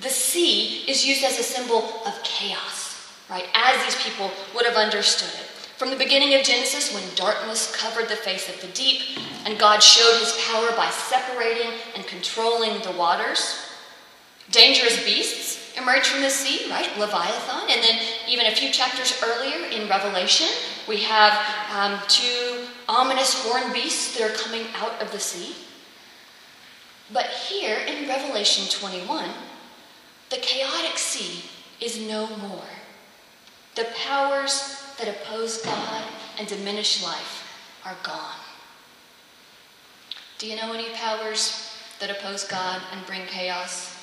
the 0.00 0.08
sea 0.08 0.84
is 0.88 1.06
used 1.06 1.24
as 1.24 1.38
a 1.38 1.42
symbol 1.42 2.02
of 2.06 2.22
chaos, 2.22 3.12
right? 3.28 3.46
As 3.54 3.82
these 3.84 4.02
people 4.02 4.30
would 4.54 4.66
have 4.66 4.76
understood 4.76 5.28
it. 5.40 5.46
From 5.76 5.90
the 5.90 5.96
beginning 5.96 6.34
of 6.34 6.42
Genesis, 6.42 6.94
when 6.94 7.02
darkness 7.16 7.74
covered 7.76 8.08
the 8.08 8.16
face 8.16 8.48
of 8.48 8.60
the 8.60 8.68
deep, 8.68 9.02
and 9.44 9.58
God 9.58 9.82
showed 9.82 10.18
his 10.20 10.32
power 10.48 10.70
by 10.76 10.88
separating 10.90 11.70
and 11.94 12.06
controlling 12.06 12.80
the 12.82 12.92
waters, 12.92 13.60
dangerous 14.50 15.04
beasts 15.04 15.55
emerged 15.76 16.06
from 16.06 16.22
the 16.22 16.30
sea, 16.30 16.70
right? 16.70 16.88
Leviathan. 16.98 17.70
And 17.70 17.82
then, 17.82 17.98
even 18.28 18.46
a 18.46 18.54
few 18.54 18.70
chapters 18.70 19.20
earlier 19.22 19.66
in 19.66 19.88
Revelation, 19.88 20.48
we 20.88 20.98
have 20.98 21.32
um, 21.74 22.00
two 22.08 22.66
ominous 22.88 23.34
horned 23.44 23.72
beasts 23.72 24.16
that 24.16 24.30
are 24.30 24.34
coming 24.34 24.66
out 24.76 25.00
of 25.02 25.12
the 25.12 25.18
sea. 25.18 25.54
But 27.12 27.26
here 27.26 27.78
in 27.86 28.08
Revelation 28.08 28.66
21, 28.68 29.28
the 30.30 30.36
chaotic 30.38 30.98
sea 30.98 31.44
is 31.80 32.00
no 32.00 32.26
more. 32.38 32.64
The 33.74 33.86
powers 34.06 34.82
that 34.98 35.08
oppose 35.08 35.62
God 35.62 36.02
and 36.38 36.48
diminish 36.48 37.02
life 37.02 37.44
are 37.84 37.96
gone. 38.02 38.40
Do 40.38 40.46
you 40.46 40.56
know 40.56 40.72
any 40.72 40.90
powers 40.94 41.72
that 42.00 42.10
oppose 42.10 42.44
God 42.44 42.82
and 42.92 43.06
bring 43.06 43.26
chaos? 43.26 43.95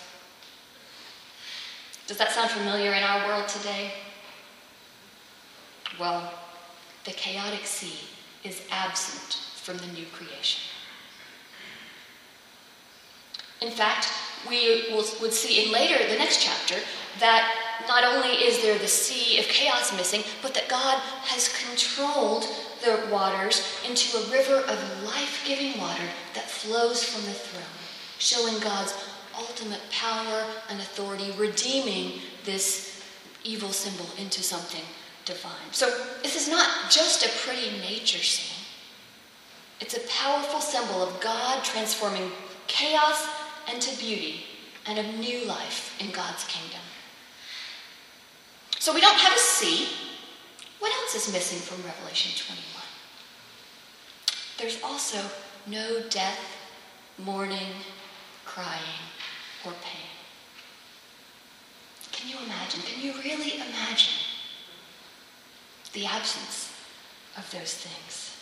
Does 2.07 2.17
that 2.17 2.31
sound 2.31 2.51
familiar 2.51 2.91
in 2.93 3.03
our 3.03 3.27
world 3.27 3.47
today? 3.47 3.91
Well, 5.99 6.33
the 7.05 7.11
chaotic 7.11 7.65
sea 7.65 8.07
is 8.43 8.61
absent 8.71 9.39
from 9.55 9.77
the 9.77 9.87
new 9.87 10.05
creation. 10.13 10.61
In 13.61 13.71
fact, 13.71 14.09
we 14.49 14.91
will, 14.91 15.05
would 15.21 15.31
see 15.31 15.65
in 15.65 15.71
later, 15.71 15.97
the 16.09 16.17
next 16.17 16.43
chapter, 16.43 16.75
that 17.19 17.55
not 17.87 18.03
only 18.03 18.29
is 18.29 18.61
there 18.61 18.77
the 18.77 18.87
sea 18.87 19.39
of 19.39 19.45
chaos 19.45 19.95
missing, 19.95 20.23
but 20.41 20.53
that 20.53 20.67
God 20.67 20.97
has 21.23 21.55
controlled 21.65 22.45
the 22.83 23.07
waters 23.09 23.65
into 23.87 24.17
a 24.17 24.31
river 24.31 24.57
of 24.67 25.03
life 25.05 25.43
giving 25.47 25.79
water 25.79 26.03
that 26.33 26.49
flows 26.49 27.03
from 27.03 27.23
the 27.23 27.31
throne, 27.31 27.63
showing 28.17 28.59
God's 28.59 28.93
ultimate 29.37 29.81
power 29.91 30.45
and 30.69 30.79
authority, 30.79 31.31
redeeming 31.37 32.19
this 32.45 33.03
evil 33.43 33.69
symbol 33.69 34.07
into 34.17 34.41
something 34.41 34.83
divine. 35.25 35.71
So 35.71 35.89
this 36.21 36.35
is 36.35 36.49
not 36.49 36.67
just 36.89 37.25
a 37.25 37.29
pretty 37.45 37.77
nature 37.79 38.23
scene, 38.23 38.65
It's 39.79 39.97
a 39.97 40.07
powerful 40.07 40.61
symbol 40.61 41.01
of 41.01 41.19
God 41.19 41.63
transforming 41.63 42.31
chaos 42.67 43.27
into 43.71 43.97
beauty 43.97 44.45
and 44.85 44.99
of 44.99 45.05
new 45.19 45.45
life 45.45 45.95
in 45.99 46.11
God's 46.11 46.43
kingdom. 46.45 46.79
So 48.79 48.93
we 48.93 49.01
don't 49.01 49.17
have 49.17 49.33
a 49.33 49.39
sea. 49.39 49.87
What 50.79 50.91
else 50.93 51.15
is 51.15 51.33
missing 51.33 51.59
from 51.59 51.83
Revelation 51.85 52.31
21? 52.45 52.83
There's 54.57 54.81
also 54.83 55.19
no 55.67 56.01
death, 56.09 56.39
mourning, 57.17 57.69
crying, 58.45 58.99
or 59.65 59.71
pain. 59.83 60.09
Can 62.11 62.29
you 62.29 62.37
imagine? 62.45 62.81
Can 62.81 63.01
you 63.01 63.13
really 63.21 63.55
imagine 63.55 64.13
the 65.93 66.05
absence 66.05 66.73
of 67.37 67.49
those 67.51 67.73
things? 67.73 68.37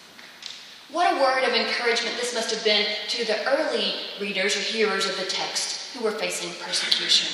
What 0.92 1.14
a 1.14 1.22
word 1.22 1.44
of 1.46 1.54
encouragement 1.54 2.18
this 2.18 2.36
must 2.36 2.54
have 2.54 2.64
been 2.66 2.86
to 3.10 3.26
the 3.26 3.48
early 3.48 3.94
readers 4.20 4.58
or 4.58 4.60
hearers 4.60 5.08
of 5.08 5.18
the 5.18 5.26
text 5.26 5.96
who 5.96 6.04
were 6.04 6.12
facing 6.12 6.52
persecution. 6.64 7.30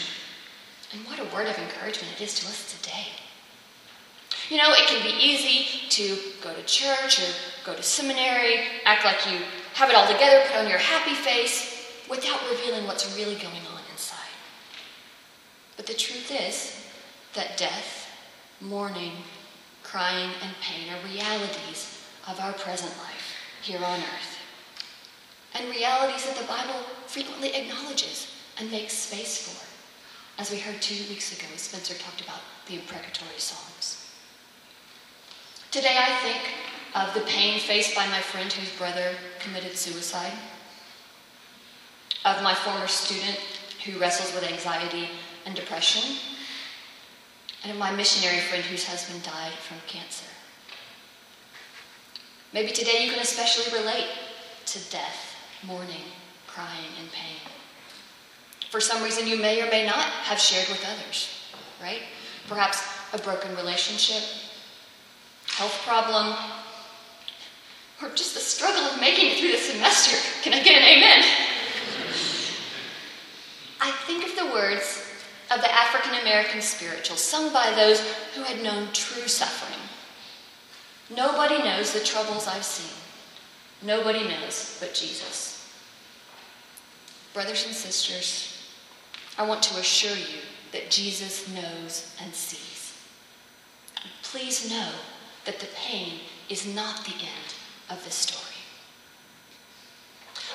And 0.93 1.03
what 1.05 1.19
a 1.19 1.35
word 1.35 1.47
of 1.47 1.57
encouragement 1.57 2.13
it 2.15 2.23
is 2.23 2.35
to 2.35 2.45
us 2.47 2.79
today. 2.79 3.07
You 4.49 4.57
know, 4.57 4.71
it 4.71 4.87
can 4.87 5.03
be 5.03 5.13
easy 5.19 5.89
to 5.89 6.17
go 6.41 6.53
to 6.53 6.63
church 6.63 7.19
or 7.19 7.33
go 7.65 7.75
to 7.75 7.83
seminary, 7.83 8.59
act 8.85 9.03
like 9.03 9.25
you 9.29 9.39
have 9.73 9.89
it 9.89 9.95
all 9.95 10.07
together, 10.07 10.43
put 10.47 10.57
on 10.57 10.69
your 10.69 10.77
happy 10.77 11.13
face, 11.13 11.91
without 12.09 12.39
revealing 12.49 12.85
what's 12.85 13.17
really 13.17 13.35
going 13.35 13.65
on. 13.73 13.76
But 15.77 15.85
the 15.85 15.93
truth 15.93 16.31
is 16.31 16.83
that 17.33 17.55
death, 17.55 18.09
mourning, 18.59 19.13
crying, 19.83 20.31
and 20.41 20.51
pain 20.61 20.89
are 20.89 21.07
realities 21.07 22.01
of 22.27 22.39
our 22.39 22.53
present 22.53 22.91
life 22.97 23.35
here 23.61 23.77
on 23.77 23.99
earth. 23.99 24.37
And 25.53 25.69
realities 25.69 26.25
that 26.25 26.35
the 26.35 26.47
Bible 26.47 26.81
frequently 27.05 27.55
acknowledges 27.55 28.31
and 28.59 28.71
makes 28.71 28.93
space 28.93 29.47
for, 29.47 30.41
as 30.41 30.51
we 30.51 30.57
heard 30.57 30.81
two 30.81 31.07
weeks 31.09 31.31
ago 31.31 31.47
Spencer 31.55 31.93
talked 31.93 32.21
about 32.21 32.41
the 32.67 32.75
imprecatory 32.75 33.37
Psalms. 33.37 34.11
Today 35.71 35.97
I 35.99 36.17
think 36.21 36.41
of 36.95 37.13
the 37.13 37.29
pain 37.29 37.59
faced 37.59 37.95
by 37.95 38.07
my 38.07 38.19
friend 38.19 38.51
whose 38.51 38.71
brother 38.77 39.11
committed 39.39 39.75
suicide, 39.75 40.33
of 42.25 42.41
my 42.43 42.53
former 42.53 42.87
student 42.87 43.37
who 43.85 43.99
wrestles 43.99 44.33
with 44.33 44.51
anxiety 44.51 45.09
and 45.47 45.55
depression, 45.55 46.17
and 47.63 47.71
of 47.71 47.77
my 47.77 47.89
missionary 47.89 48.39
friend 48.41 48.63
whose 48.65 48.85
husband 48.85 49.23
died 49.23 49.53
from 49.53 49.77
cancer. 49.87 50.27
Maybe 52.53 52.71
today 52.71 53.05
you 53.05 53.11
can 53.11 53.21
especially 53.21 53.79
relate 53.79 54.07
to 54.65 54.79
death, 54.91 55.35
mourning, 55.63 56.11
crying, 56.47 56.91
and 56.99 57.09
pain. 57.13 57.39
For 58.69 58.81
some 58.81 59.01
reason, 59.01 59.25
you 59.25 59.37
may 59.37 59.61
or 59.61 59.71
may 59.71 59.85
not 59.85 60.05
have 60.27 60.37
shared 60.37 60.67
with 60.67 60.85
others, 60.85 61.29
right? 61.81 62.01
Perhaps 62.49 62.83
a 63.13 63.17
broken 63.17 63.55
relationship, 63.55 64.21
health 65.45 65.81
problem, 65.85 66.35
or 68.03 68.09
just 68.09 68.33
the 68.33 68.41
struggle 68.41 68.83
of 68.83 68.99
making 68.99 69.31
it 69.31 69.39
through 69.39 69.53
the 69.53 69.57
semester. 69.57 70.17
Can 70.43 70.53
I 70.53 70.61
get 70.61 70.75
an 70.75 70.83
amen? 70.83 71.23
I 73.79 73.91
think 74.05 74.25
of 74.25 74.35
the 74.35 74.51
words 74.51 75.06
of 75.51 75.61
the 75.61 75.73
African 75.73 76.19
American 76.21 76.61
spiritual 76.61 77.17
sung 77.17 77.53
by 77.53 77.71
those 77.71 78.01
who 78.35 78.43
had 78.43 78.61
known 78.61 78.89
true 78.93 79.27
suffering. 79.27 79.79
Nobody 81.15 81.59
knows 81.59 81.93
the 81.93 82.01
troubles 82.01 82.47
I've 82.47 82.65
seen. 82.65 82.95
Nobody 83.81 84.27
knows 84.27 84.77
but 84.79 84.93
Jesus. 84.93 85.71
Brothers 87.33 87.65
and 87.65 87.75
sisters, 87.75 88.71
I 89.37 89.45
want 89.45 89.61
to 89.63 89.79
assure 89.79 90.17
you 90.17 90.41
that 90.71 90.89
Jesus 90.89 91.47
knows 91.49 92.15
and 92.21 92.33
sees. 92.33 92.93
please 94.23 94.69
know 94.69 94.91
that 95.45 95.59
the 95.59 95.67
pain 95.75 96.19
is 96.49 96.67
not 96.75 97.05
the 97.05 97.13
end 97.13 97.53
of 97.89 98.03
the 98.03 98.11
story. 98.11 98.43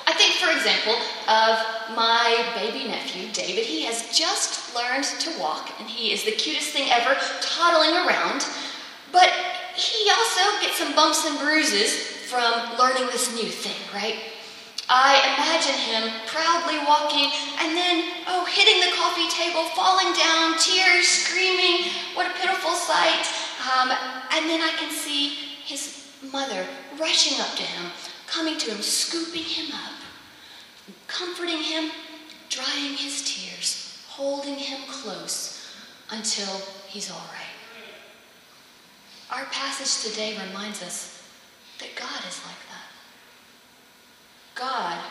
I 0.05 0.13
think, 0.13 0.33
for 0.35 0.51
example, 0.51 0.93
of 1.27 1.95
my 1.95 2.45
baby 2.55 2.87
nephew, 2.87 3.31
David. 3.31 3.65
He 3.65 3.83
has 3.85 4.15
just 4.17 4.62
learned 4.75 5.03
to 5.03 5.39
walk, 5.39 5.71
and 5.79 5.89
he 5.89 6.11
is 6.11 6.23
the 6.23 6.31
cutest 6.31 6.69
thing 6.69 6.89
ever, 6.91 7.15
toddling 7.41 7.93
around. 7.93 8.45
But 9.11 9.29
he 9.75 10.09
also 10.09 10.61
gets 10.61 10.77
some 10.77 10.95
bumps 10.95 11.25
and 11.25 11.37
bruises 11.39 11.93
from 12.29 12.77
learning 12.77 13.07
this 13.07 13.33
new 13.35 13.49
thing, 13.49 13.77
right? 13.93 14.17
I 14.89 15.17
imagine 15.37 15.77
him 15.79 16.03
proudly 16.27 16.77
walking 16.85 17.31
and 17.61 17.75
then, 17.75 18.03
oh, 18.27 18.45
hitting 18.45 18.81
the 18.81 18.95
coffee 18.95 19.29
table, 19.31 19.63
falling 19.75 20.11
down, 20.13 20.59
tears, 20.59 21.07
screaming. 21.07 21.89
What 22.15 22.27
a 22.27 22.33
pitiful 22.39 22.71
sight. 22.71 23.25
Um, 23.63 23.89
and 24.35 24.49
then 24.49 24.61
I 24.61 24.73
can 24.77 24.91
see 24.91 25.29
his 25.63 26.11
mother 26.31 26.65
rushing 26.99 27.39
up 27.39 27.55
to 27.55 27.63
him, 27.63 27.91
coming 28.27 28.57
to 28.57 28.71
him, 28.71 28.81
scooping 28.81 29.43
him 29.43 29.73
up, 29.73 29.93
comforting 31.07 31.63
him, 31.63 31.89
drying 32.49 32.93
his 32.93 33.23
tears, 33.23 33.82
holding 34.15 34.55
him 34.55 34.79
close 34.87 35.73
until 36.11 36.61
he's 36.87 37.09
all 37.09 37.25
right. 37.33 37.53
Our 39.31 39.45
passage 39.45 40.11
today 40.11 40.37
reminds 40.47 40.83
us 40.83 41.23
that 41.79 41.95
God 41.95 42.21
is 42.27 42.39
like 42.45 42.61
that. 42.69 42.89
God 44.53 45.03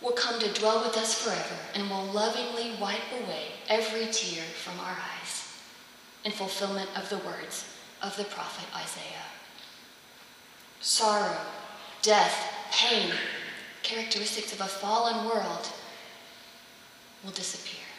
will 0.00 0.12
come 0.12 0.38
to 0.38 0.52
dwell 0.52 0.84
with 0.84 0.96
us 0.96 1.20
forever 1.20 1.56
and 1.74 1.90
will 1.90 2.04
lovingly 2.12 2.72
wipe 2.80 3.10
away 3.24 3.46
every 3.68 4.06
tear 4.12 4.44
from 4.44 4.78
our 4.78 4.96
eyes 5.20 5.56
in 6.24 6.30
fulfillment 6.30 6.90
of 6.96 7.08
the 7.08 7.18
words 7.18 7.74
of 8.02 8.16
the 8.16 8.24
prophet 8.24 8.68
Isaiah. 8.72 9.26
Sorrow, 10.80 11.36
death, 12.02 12.54
pain, 12.70 13.12
characteristics 13.82 14.52
of 14.52 14.60
a 14.60 14.66
fallen 14.66 15.26
world 15.26 15.68
will 17.24 17.32
disappear. 17.32 17.91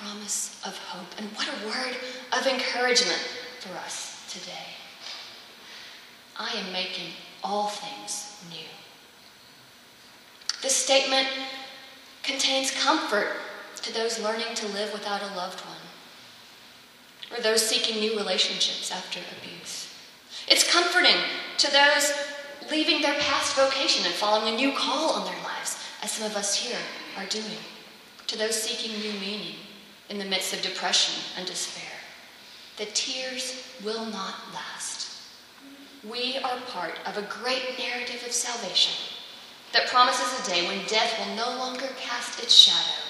Promise 0.00 0.60
of 0.64 0.78
hope 0.78 1.08
and 1.18 1.26
what 1.32 1.48
a 1.48 1.66
word 1.66 1.96
of 2.38 2.46
encouragement 2.46 3.20
for 3.58 3.76
us 3.78 4.24
today. 4.30 4.68
I 6.36 6.50
am 6.50 6.72
making 6.72 7.14
all 7.42 7.66
things 7.66 8.36
new. 8.48 8.68
This 10.62 10.76
statement 10.76 11.26
contains 12.22 12.70
comfort 12.70 13.38
to 13.82 13.92
those 13.92 14.20
learning 14.20 14.54
to 14.56 14.68
live 14.68 14.92
without 14.92 15.22
a 15.22 15.34
loved 15.34 15.60
one 15.62 15.76
or 17.36 17.42
those 17.42 17.66
seeking 17.66 17.98
new 17.98 18.16
relationships 18.16 18.92
after 18.92 19.20
abuse. 19.38 19.92
It's 20.46 20.70
comforting 20.70 21.20
to 21.58 21.72
those 21.72 22.12
leaving 22.70 23.02
their 23.02 23.18
past 23.18 23.56
vocation 23.56 24.06
and 24.06 24.14
following 24.14 24.54
a 24.54 24.56
new 24.56 24.72
call 24.72 25.10
on 25.10 25.24
their 25.24 25.42
lives, 25.42 25.78
as 26.02 26.12
some 26.12 26.30
of 26.30 26.36
us 26.36 26.54
here 26.54 26.78
are 27.16 27.26
doing. 27.26 27.44
To 28.28 28.38
those 28.38 28.60
seeking 28.62 28.98
new 29.00 29.18
meaning 29.20 29.56
in 30.08 30.18
the 30.18 30.24
midst 30.24 30.54
of 30.54 30.62
depression 30.62 31.14
and 31.36 31.46
despair. 31.46 31.92
The 32.76 32.86
tears 32.86 33.62
will 33.84 34.06
not 34.06 34.34
last. 34.54 35.22
We 36.08 36.38
are 36.38 36.58
part 36.68 36.94
of 37.06 37.16
a 37.18 37.28
great 37.42 37.78
narrative 37.78 38.22
of 38.24 38.32
salvation 38.32 38.94
that 39.72 39.88
promises 39.88 40.40
a 40.40 40.50
day 40.50 40.66
when 40.66 40.86
death 40.86 41.18
will 41.18 41.34
no 41.36 41.58
longer 41.58 41.88
cast 42.00 42.42
its 42.42 42.54
shadow 42.54 43.02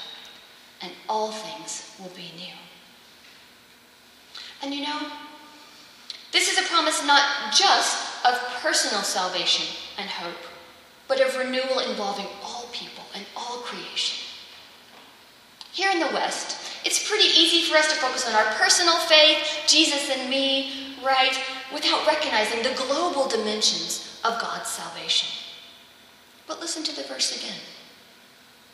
and 0.80 0.92
all 1.08 1.30
things 1.30 1.94
will 1.98 2.10
be 2.16 2.32
new. 2.36 2.54
And 4.62 4.74
you 4.74 4.82
know, 4.82 5.00
this 6.32 6.50
is 6.50 6.58
a 6.58 6.68
promise 6.68 7.04
not 7.06 7.52
just 7.52 8.24
of 8.24 8.38
personal 8.60 9.02
salvation 9.02 9.66
and 9.98 10.08
hope, 10.08 10.36
but 11.06 11.20
of 11.20 11.36
renewal 11.36 11.78
involving 11.80 12.26
all 12.42 12.68
people 12.72 13.04
and 13.14 13.24
all 13.36 13.58
creation. 13.58 14.24
Here 15.72 15.90
in 15.90 16.00
the 16.00 16.06
West, 16.06 16.57
it's 16.84 17.08
pretty 17.08 17.28
easy 17.38 17.70
for 17.70 17.76
us 17.76 17.92
to 17.92 17.98
focus 17.98 18.26
on 18.26 18.34
our 18.34 18.52
personal 18.54 18.96
faith, 18.96 19.64
Jesus 19.66 20.10
and 20.10 20.30
me, 20.30 20.96
right, 21.04 21.38
without 21.72 22.06
recognizing 22.06 22.62
the 22.62 22.76
global 22.76 23.28
dimensions 23.28 24.20
of 24.24 24.40
God's 24.40 24.68
salvation. 24.68 25.28
But 26.46 26.60
listen 26.60 26.82
to 26.84 26.96
the 26.96 27.02
verse 27.02 27.36
again. 27.36 27.60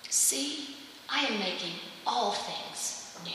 See, 0.08 0.76
I 1.08 1.24
am 1.26 1.38
making 1.38 1.72
all 2.06 2.32
things 2.32 3.18
new 3.24 3.32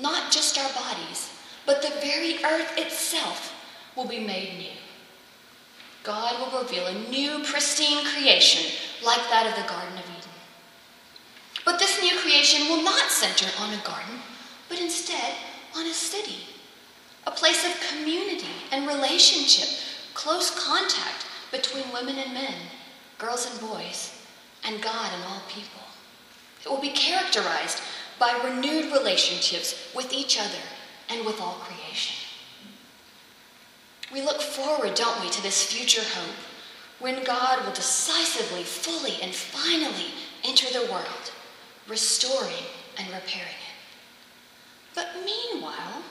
not 0.00 0.32
just 0.32 0.58
our 0.58 0.72
bodies, 0.72 1.30
but 1.66 1.82
the 1.82 1.90
very 2.00 2.44
earth 2.44 2.76
itself 2.76 3.54
will 3.96 4.06
be 4.06 4.18
made 4.18 4.58
new. 4.58 4.76
God 6.02 6.38
will 6.38 6.60
reveal 6.62 6.86
a 6.86 7.08
new, 7.08 7.42
pristine 7.44 8.04
creation 8.06 8.70
like 9.04 9.22
that 9.30 9.46
of 9.46 9.54
the 9.62 9.68
Garden 9.68 9.96
of 9.98 10.04
Eden. 10.04 10.13
This 11.94 12.12
new 12.12 12.18
creation 12.18 12.68
will 12.68 12.82
not 12.82 13.08
center 13.08 13.46
on 13.62 13.72
a 13.72 13.76
garden, 13.84 14.18
but 14.68 14.80
instead 14.80 15.34
on 15.76 15.86
a 15.86 15.92
city, 15.92 16.38
a 17.24 17.30
place 17.30 17.64
of 17.64 17.88
community 17.88 18.48
and 18.72 18.88
relationship, 18.88 19.68
close 20.12 20.50
contact 20.66 21.26
between 21.52 21.92
women 21.92 22.16
and 22.18 22.34
men, 22.34 22.54
girls 23.18 23.48
and 23.48 23.60
boys, 23.60 24.20
and 24.64 24.82
God 24.82 25.08
and 25.14 25.22
all 25.24 25.42
people. 25.48 25.82
It 26.64 26.68
will 26.68 26.80
be 26.80 26.90
characterized 26.90 27.80
by 28.18 28.40
renewed 28.44 28.92
relationships 28.92 29.88
with 29.94 30.12
each 30.12 30.36
other 30.36 30.64
and 31.10 31.24
with 31.24 31.40
all 31.40 31.60
creation. 31.60 32.16
We 34.12 34.20
look 34.20 34.40
forward, 34.40 34.96
don't 34.96 35.20
we, 35.20 35.30
to 35.30 35.42
this 35.42 35.62
future 35.62 36.02
hope 36.02 36.34
when 36.98 37.22
God 37.22 37.64
will 37.64 37.72
decisively, 37.72 38.64
fully, 38.64 39.22
and 39.22 39.32
finally 39.32 40.06
enter 40.42 40.66
the 40.72 40.90
world, 40.90 41.30
restoring 41.88 42.64
and 42.98 43.06
repairing 43.08 43.48
it. 43.48 43.74
But 44.94 45.08
meanwhile, 45.24 46.02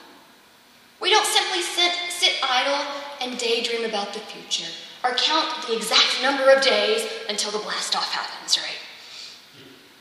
we 1.00 1.10
don't 1.10 1.26
simply 1.26 1.62
sit, 1.62 1.92
sit 2.10 2.34
idle 2.44 2.80
and 3.22 3.38
daydream 3.38 3.86
about 3.86 4.14
the 4.14 4.20
future 4.20 4.72
or 5.04 5.16
count 5.16 5.68
the 5.68 5.76
exact 5.76 6.22
number 6.22 6.50
of 6.52 6.62
days 6.62 7.06
until 7.28 7.52
the 7.52 7.60
blast 7.60 7.96
off 7.96 8.12
happens, 8.14 8.58
right? 8.58 8.80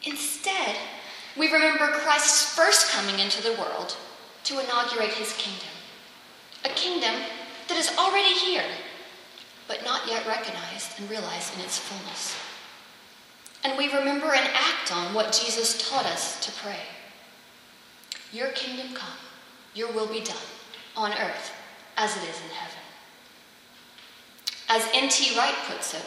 Instead, 0.05 0.77
we 1.37 1.53
remember 1.53 1.87
Christ's 1.87 2.55
first 2.55 2.91
coming 2.91 3.19
into 3.19 3.43
the 3.43 3.53
world 3.53 3.97
to 4.45 4.61
inaugurate 4.61 5.15
his 5.15 5.33
kingdom. 5.35 5.69
A 6.65 6.69
kingdom 6.69 7.15
that 7.69 7.79
is 7.79 7.97
already 7.97 8.35
here, 8.35 8.65
but 9.67 9.85
not 9.85 10.09
yet 10.09 10.27
recognized 10.27 10.99
and 10.99 11.09
realized 11.11 11.55
in 11.55 11.61
its 11.61 11.79
fullness. 11.79 12.37
And 13.64 13.79
we 13.79 13.92
remember 13.92 14.27
and 14.27 14.48
act 14.55 14.92
on 14.92 15.14
what 15.14 15.33
Jesus 15.33 15.88
taught 15.88 16.07
us 16.07 16.44
to 16.44 16.53
pray. 16.62 16.81
Your 18.33 18.48
kingdom 18.48 18.94
come, 18.94 19.18
your 19.75 19.92
will 19.92 20.09
be 20.09 20.20
done, 20.20 20.37
on 20.96 21.12
earth 21.12 21.53
as 21.96 22.16
it 22.16 22.22
is 22.29 22.40
in 22.42 22.51
heaven. 22.51 22.79
As 24.68 24.88
N.T. 24.94 25.37
Wright 25.37 25.55
puts 25.66 25.94
it, 25.94 26.05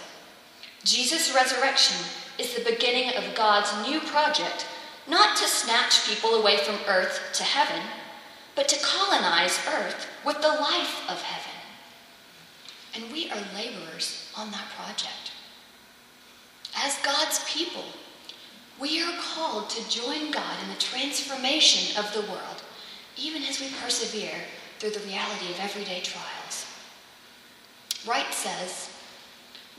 Jesus' 0.84 1.34
resurrection 1.34 1.98
is 2.38 2.54
the 2.54 2.70
beginning 2.70 3.16
of 3.16 3.36
God's 3.36 3.72
new 3.88 4.00
project, 4.02 4.68
not 5.08 5.38
to 5.38 5.44
snatch 5.44 6.08
people 6.08 6.32
away 6.32 6.58
from 6.58 6.76
earth 6.88 7.22
to 7.34 7.44
heaven, 7.44 7.82
but 8.56 8.68
to 8.70 8.84
colonize 8.84 9.60
earth 9.68 10.08
with 10.26 10.42
the 10.42 10.48
life 10.48 11.10
of 11.10 11.22
heaven. 11.22 11.52
And 12.96 13.12
we 13.12 13.30
are 13.30 13.56
laborers 13.56 14.32
on 14.36 14.52
that 14.52 14.68
project. 14.78 15.32
As 16.78 16.98
God's 17.04 17.44
people, 17.46 17.86
we 18.80 19.02
are 19.02 19.18
called 19.20 19.70
to 19.70 19.90
join 19.90 20.32
God 20.32 20.58
in 20.64 20.70
the 20.70 20.80
transformation 20.80 21.98
of 21.98 22.14
the 22.14 22.22
world, 22.32 22.64
even 23.18 23.44
as 23.44 23.62
we 23.62 23.70
persevere 23.82 24.42
through 24.80 24.90
the 24.90 25.08
reality 25.08 25.52
of 25.52 25.60
everyday 25.60 26.02
trials. 26.02 26.66
Wright 28.06 28.34
says, 28.34 28.90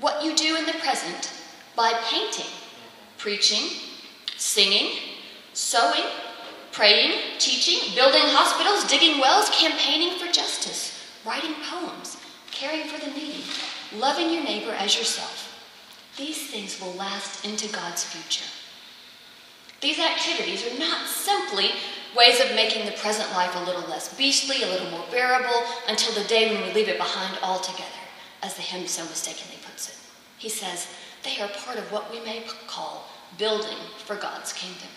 What 0.01 0.25
you 0.25 0.35
do 0.35 0.57
in 0.57 0.65
the 0.65 0.73
present 0.73 1.33
by 1.77 1.93
painting, 2.11 2.51
preaching, 3.19 3.69
singing, 4.39 4.93
sewing, 5.53 6.05
praying, 6.73 7.21
teaching, 7.39 7.95
building 7.95 8.23
hospitals, 8.25 8.91
digging 8.91 9.21
wells, 9.21 9.51
campaigning 9.51 10.19
for 10.19 10.33
justice, 10.33 10.99
writing 11.27 11.55
poems, 11.71 12.17
caring 12.51 12.87
for 12.89 12.99
the 13.05 13.11
needy, 13.13 13.45
loving 13.95 14.33
your 14.33 14.43
neighbor 14.43 14.73
as 14.73 14.97
yourself. 14.97 15.46
These 16.17 16.51
things 16.51 16.81
will 16.81 16.95
last 16.95 17.45
into 17.45 17.69
God's 17.69 18.05
future. 18.05 18.45
These 19.81 19.99
activities 19.99 20.65
are 20.67 20.79
not 20.79 21.07
simply 21.07 21.71
ways 22.17 22.41
of 22.41 22.55
making 22.55 22.87
the 22.87 22.93
present 22.93 23.31
life 23.33 23.55
a 23.55 23.65
little 23.65 23.89
less 23.91 24.17
beastly, 24.17 24.63
a 24.63 24.71
little 24.71 24.91
more 24.91 25.05
bearable, 25.11 25.63
until 25.89 26.15
the 26.15 26.27
day 26.29 26.55
when 26.55 26.67
we 26.67 26.73
leave 26.73 26.89
it 26.89 26.97
behind 26.97 27.39
altogether, 27.43 27.85
as 28.43 28.55
the 28.55 28.63
hymn 28.63 28.87
so 28.87 29.05
mistakenly 29.05 29.59
puts 29.65 29.91
it. 29.91 29.97
He 30.39 30.49
says, 30.49 30.89
they 31.23 31.39
are 31.41 31.49
part 31.49 31.79
of 31.79 31.93
what 31.93 32.11
we 32.11 32.21
may 32.21 32.45
call 32.67 33.07
building 33.37 33.79
for 34.05 34.17
God's 34.17 34.53
kingdom. 34.53 34.89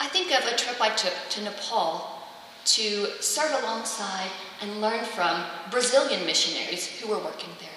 I 0.00 0.08
think 0.08 0.32
of 0.32 0.46
a 0.50 0.56
trip 0.56 0.80
I 0.80 0.90
took 0.90 1.14
to 1.30 1.42
Nepal 1.42 2.22
to 2.64 3.06
serve 3.20 3.62
alongside 3.62 4.30
and 4.60 4.80
learn 4.80 5.04
from 5.04 5.44
Brazilian 5.70 6.24
missionaries 6.24 6.86
who 6.86 7.08
were 7.08 7.18
working 7.18 7.50
there. 7.60 7.71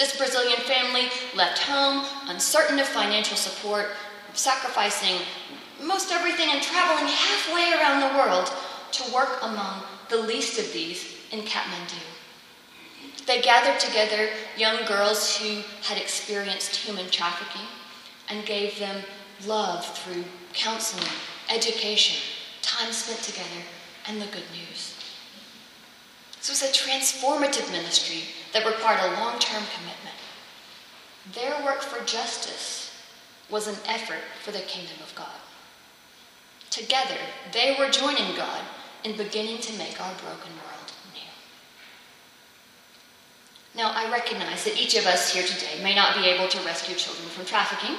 This 0.00 0.16
Brazilian 0.16 0.60
family 0.60 1.10
left 1.36 1.58
home, 1.58 2.06
uncertain 2.26 2.78
of 2.78 2.86
financial 2.86 3.36
support, 3.36 3.88
sacrificing 4.32 5.20
most 5.82 6.10
everything 6.10 6.48
and 6.50 6.62
traveling 6.62 7.06
halfway 7.06 7.74
around 7.74 8.00
the 8.00 8.16
world 8.18 8.50
to 8.92 9.12
work 9.12 9.40
among 9.42 9.82
the 10.08 10.16
least 10.16 10.58
of 10.58 10.72
these 10.72 11.16
in 11.32 11.42
Kathmandu. 11.42 12.00
They 13.26 13.42
gathered 13.42 13.78
together 13.78 14.30
young 14.56 14.86
girls 14.86 15.36
who 15.36 15.60
had 15.82 15.98
experienced 15.98 16.76
human 16.76 17.10
trafficking 17.10 17.68
and 18.30 18.46
gave 18.46 18.78
them 18.78 19.02
love 19.44 19.84
through 19.98 20.24
counseling, 20.54 21.12
education, 21.50 22.16
time 22.62 22.90
spent 22.90 23.20
together, 23.20 23.62
and 24.08 24.18
the 24.18 24.26
good 24.28 24.50
news. 24.54 24.94
This 26.40 26.48
was 26.48 26.62
a 26.62 26.72
transformative 26.72 27.70
ministry 27.70 28.22
that 28.52 28.64
required 28.64 29.12
a 29.12 29.20
long 29.20 29.38
term 29.38 29.62
commitment. 29.76 30.16
Their 31.34 31.64
work 31.64 31.82
for 31.82 32.02
justice 32.06 32.90
was 33.50 33.68
an 33.68 33.76
effort 33.86 34.22
for 34.42 34.50
the 34.50 34.60
kingdom 34.60 34.96
of 35.02 35.14
God. 35.14 35.38
Together, 36.70 37.18
they 37.52 37.76
were 37.78 37.90
joining 37.90 38.34
God 38.36 38.62
in 39.04 39.16
beginning 39.16 39.58
to 39.58 39.76
make 39.76 40.00
our 40.00 40.12
broken 40.14 40.52
world 40.52 40.92
new. 41.12 41.20
Now, 43.74 43.92
I 43.94 44.10
recognize 44.10 44.64
that 44.64 44.80
each 44.80 44.94
of 44.96 45.04
us 45.04 45.34
here 45.34 45.42
today 45.42 45.82
may 45.82 45.94
not 45.94 46.16
be 46.16 46.26
able 46.26 46.48
to 46.48 46.64
rescue 46.64 46.94
children 46.94 47.28
from 47.28 47.44
trafficking, 47.44 47.96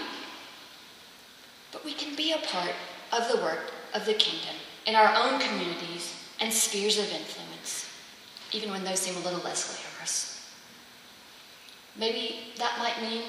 but 1.71 1.85
we 1.85 1.93
can 1.93 2.15
be 2.15 2.31
a 2.31 2.37
part 2.39 2.73
of 3.11 3.29
the 3.29 3.37
work 3.37 3.71
of 3.93 4.05
the 4.05 4.13
kingdom 4.13 4.55
in 4.85 4.95
our 4.95 5.13
own 5.15 5.39
communities 5.39 6.15
and 6.39 6.51
spheres 6.51 6.97
of 6.97 7.05
influence, 7.11 7.50
even 8.51 8.71
when 8.71 8.83
those 8.83 8.99
seem 8.99 9.15
a 9.15 9.25
little 9.25 9.41
less 9.41 9.77
glamorous. 9.77 10.49
Maybe 11.97 12.53
that 12.57 12.77
might 12.79 13.01
mean 13.01 13.23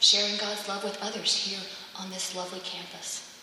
sharing 0.00 0.38
God's 0.38 0.68
love 0.68 0.84
with 0.84 1.00
others 1.02 1.34
here 1.34 1.60
on 1.98 2.10
this 2.10 2.34
lovely 2.34 2.60
campus, 2.60 3.38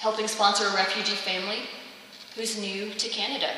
helping 0.00 0.28
sponsor 0.28 0.66
a 0.66 0.74
refugee 0.74 1.14
family 1.14 1.60
who's 2.34 2.58
new 2.58 2.90
to 2.90 3.08
Canada, 3.08 3.50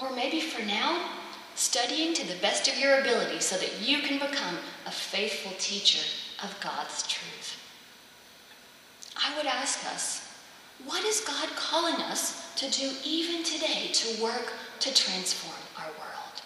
or 0.00 0.10
maybe 0.14 0.40
for 0.40 0.64
now, 0.64 1.10
studying 1.54 2.14
to 2.14 2.26
the 2.26 2.40
best 2.40 2.68
of 2.68 2.78
your 2.78 3.00
ability 3.00 3.40
so 3.40 3.56
that 3.56 3.80
you 3.80 3.98
can 3.98 4.18
become 4.18 4.56
a 4.86 4.90
faithful 4.90 5.52
teacher 5.58 6.04
of 6.42 6.58
God's 6.60 7.06
truth. 7.06 7.60
I 9.16 9.36
would 9.36 9.46
ask 9.46 9.84
us 9.86 10.27
what 10.84 11.04
is 11.04 11.20
God 11.20 11.48
calling 11.56 11.96
us 12.02 12.54
to 12.56 12.70
do 12.70 12.92
even 13.04 13.42
today 13.42 13.90
to 13.92 14.22
work 14.22 14.52
to 14.80 14.94
transform 14.94 15.60
our 15.76 15.90
world? 15.98 16.42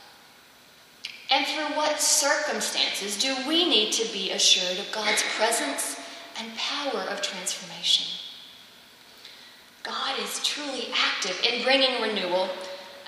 And 1.31 1.47
through 1.47 1.77
what 1.77 2.01
circumstances 2.01 3.19
do 3.19 3.35
we 3.49 3.69
need 3.69 3.93
to 3.95 4.13
be 4.13 4.33
assured 4.33 4.79
of 4.79 4.93
God's 4.93 5.23
presence 5.37 5.99
and 6.39 6.55
power 6.57 7.03
of 7.03 7.23
transformation? 7.23 8.07
God 9.83 10.19
is 10.19 10.45
truly 10.45 10.89
active 10.95 11.41
in 11.45 11.65
bringing 11.65 12.03
renewal, 12.03 12.49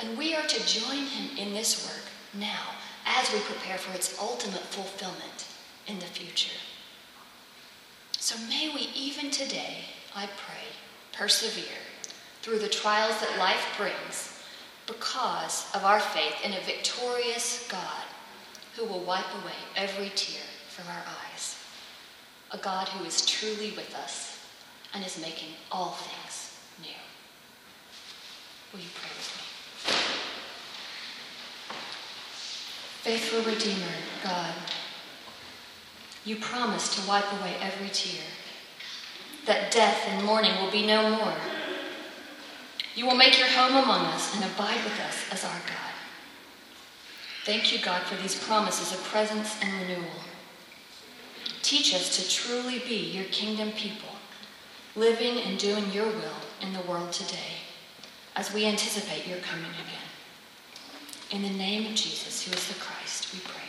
and 0.01 0.19
we 0.19 0.35
are 0.35 0.47
to 0.47 0.67
join 0.67 1.05
him 1.05 1.37
in 1.37 1.53
this 1.53 1.87
work 1.87 2.05
now 2.33 2.71
as 3.07 3.33
we 3.33 3.39
prepare 3.41 3.79
for 3.79 3.95
its 3.95 4.19
ultimate 4.19 4.63
fulfillment 4.63 5.47
in 5.87 5.99
the 5.99 6.07
future. 6.07 6.57
So 8.19 8.39
may 8.49 8.73
we 8.75 8.89
even 8.95 9.31
today, 9.31 9.85
I 10.17 10.27
pray, 10.27 10.65
persevere 11.17 11.79
through 12.43 12.59
the 12.59 12.69
trials 12.69 13.19
that 13.21 13.39
life 13.39 13.75
brings 13.79 14.39
because 14.87 15.71
of 15.75 15.85
our 15.85 16.01
faith 16.01 16.35
in 16.45 16.53
a 16.53 16.61
victorious 16.61 17.67
God 17.71 18.05
who 18.77 18.85
will 18.85 19.01
wipe 19.01 19.33
away 19.43 19.55
every 19.77 20.11
tear 20.15 20.43
from 20.69 20.87
our 20.89 21.03
eyes. 21.33 21.57
A 22.51 22.59
God 22.59 22.89
who 22.89 23.05
is 23.05 23.25
truly 23.25 23.71
with 23.71 23.95
us 23.95 24.39
and 24.93 25.05
is 25.05 25.21
making 25.21 25.51
all 25.73 25.93
things 25.93 26.59
new. 26.81 26.89
Will 28.73 28.81
you 28.81 28.91
pray 28.95 29.11
with 29.17 29.31
me? 29.37 29.45
Faithful 33.03 33.53
Redeemer, 33.53 33.95
God, 34.23 34.55
you 36.25 36.37
promise 36.37 36.95
to 36.97 37.09
wipe 37.09 37.31
away 37.41 37.57
every 37.61 37.89
tear 37.89 38.23
that 39.47 39.71
death 39.71 40.07
and 40.09 40.25
mourning 40.25 40.61
will 40.61 40.71
be 40.71 40.87
no 40.87 41.11
more. 41.11 41.35
You 42.95 43.07
will 43.07 43.17
make 43.17 43.39
your 43.39 43.49
home 43.49 43.77
among 43.83 44.07
us 44.07 44.35
and 44.35 44.45
abide 44.45 44.83
with 44.85 45.01
us 45.01 45.25
as 45.33 45.45
our 45.45 45.61
God. 45.67 45.95
Thank 47.45 47.73
you, 47.73 47.85
God, 47.85 48.03
for 48.03 48.15
these 48.23 48.43
promises 48.43 48.93
of 48.93 49.05
presence 49.05 49.57
and 49.61 49.73
renewal. 49.83 50.11
Teach 51.63 51.95
us 51.95 52.17
to 52.17 52.31
truly 52.31 52.79
be 52.79 53.11
your 53.11 53.25
kingdom 53.25 53.73
people, 53.73 54.09
living 54.97 55.41
and 55.41 55.59
doing 55.59 55.91
your 55.93 56.07
will 56.07 56.41
in 56.63 56.73
the 56.73 56.81
world 56.83 57.13
today 57.13 57.59
as 58.37 58.53
we 58.53 58.65
anticipate 58.65 59.27
your 59.27 59.39
coming 59.39 59.71
again. 59.71 60.05
In 61.31 61.43
the 61.43 61.59
name 61.59 61.87
of 61.87 61.95
Jesus, 61.95 62.45
who 62.45 62.53
is 62.53 62.69
the 62.69 62.75
Christ, 62.75 63.33
we 63.35 63.41
pray. 63.41 63.64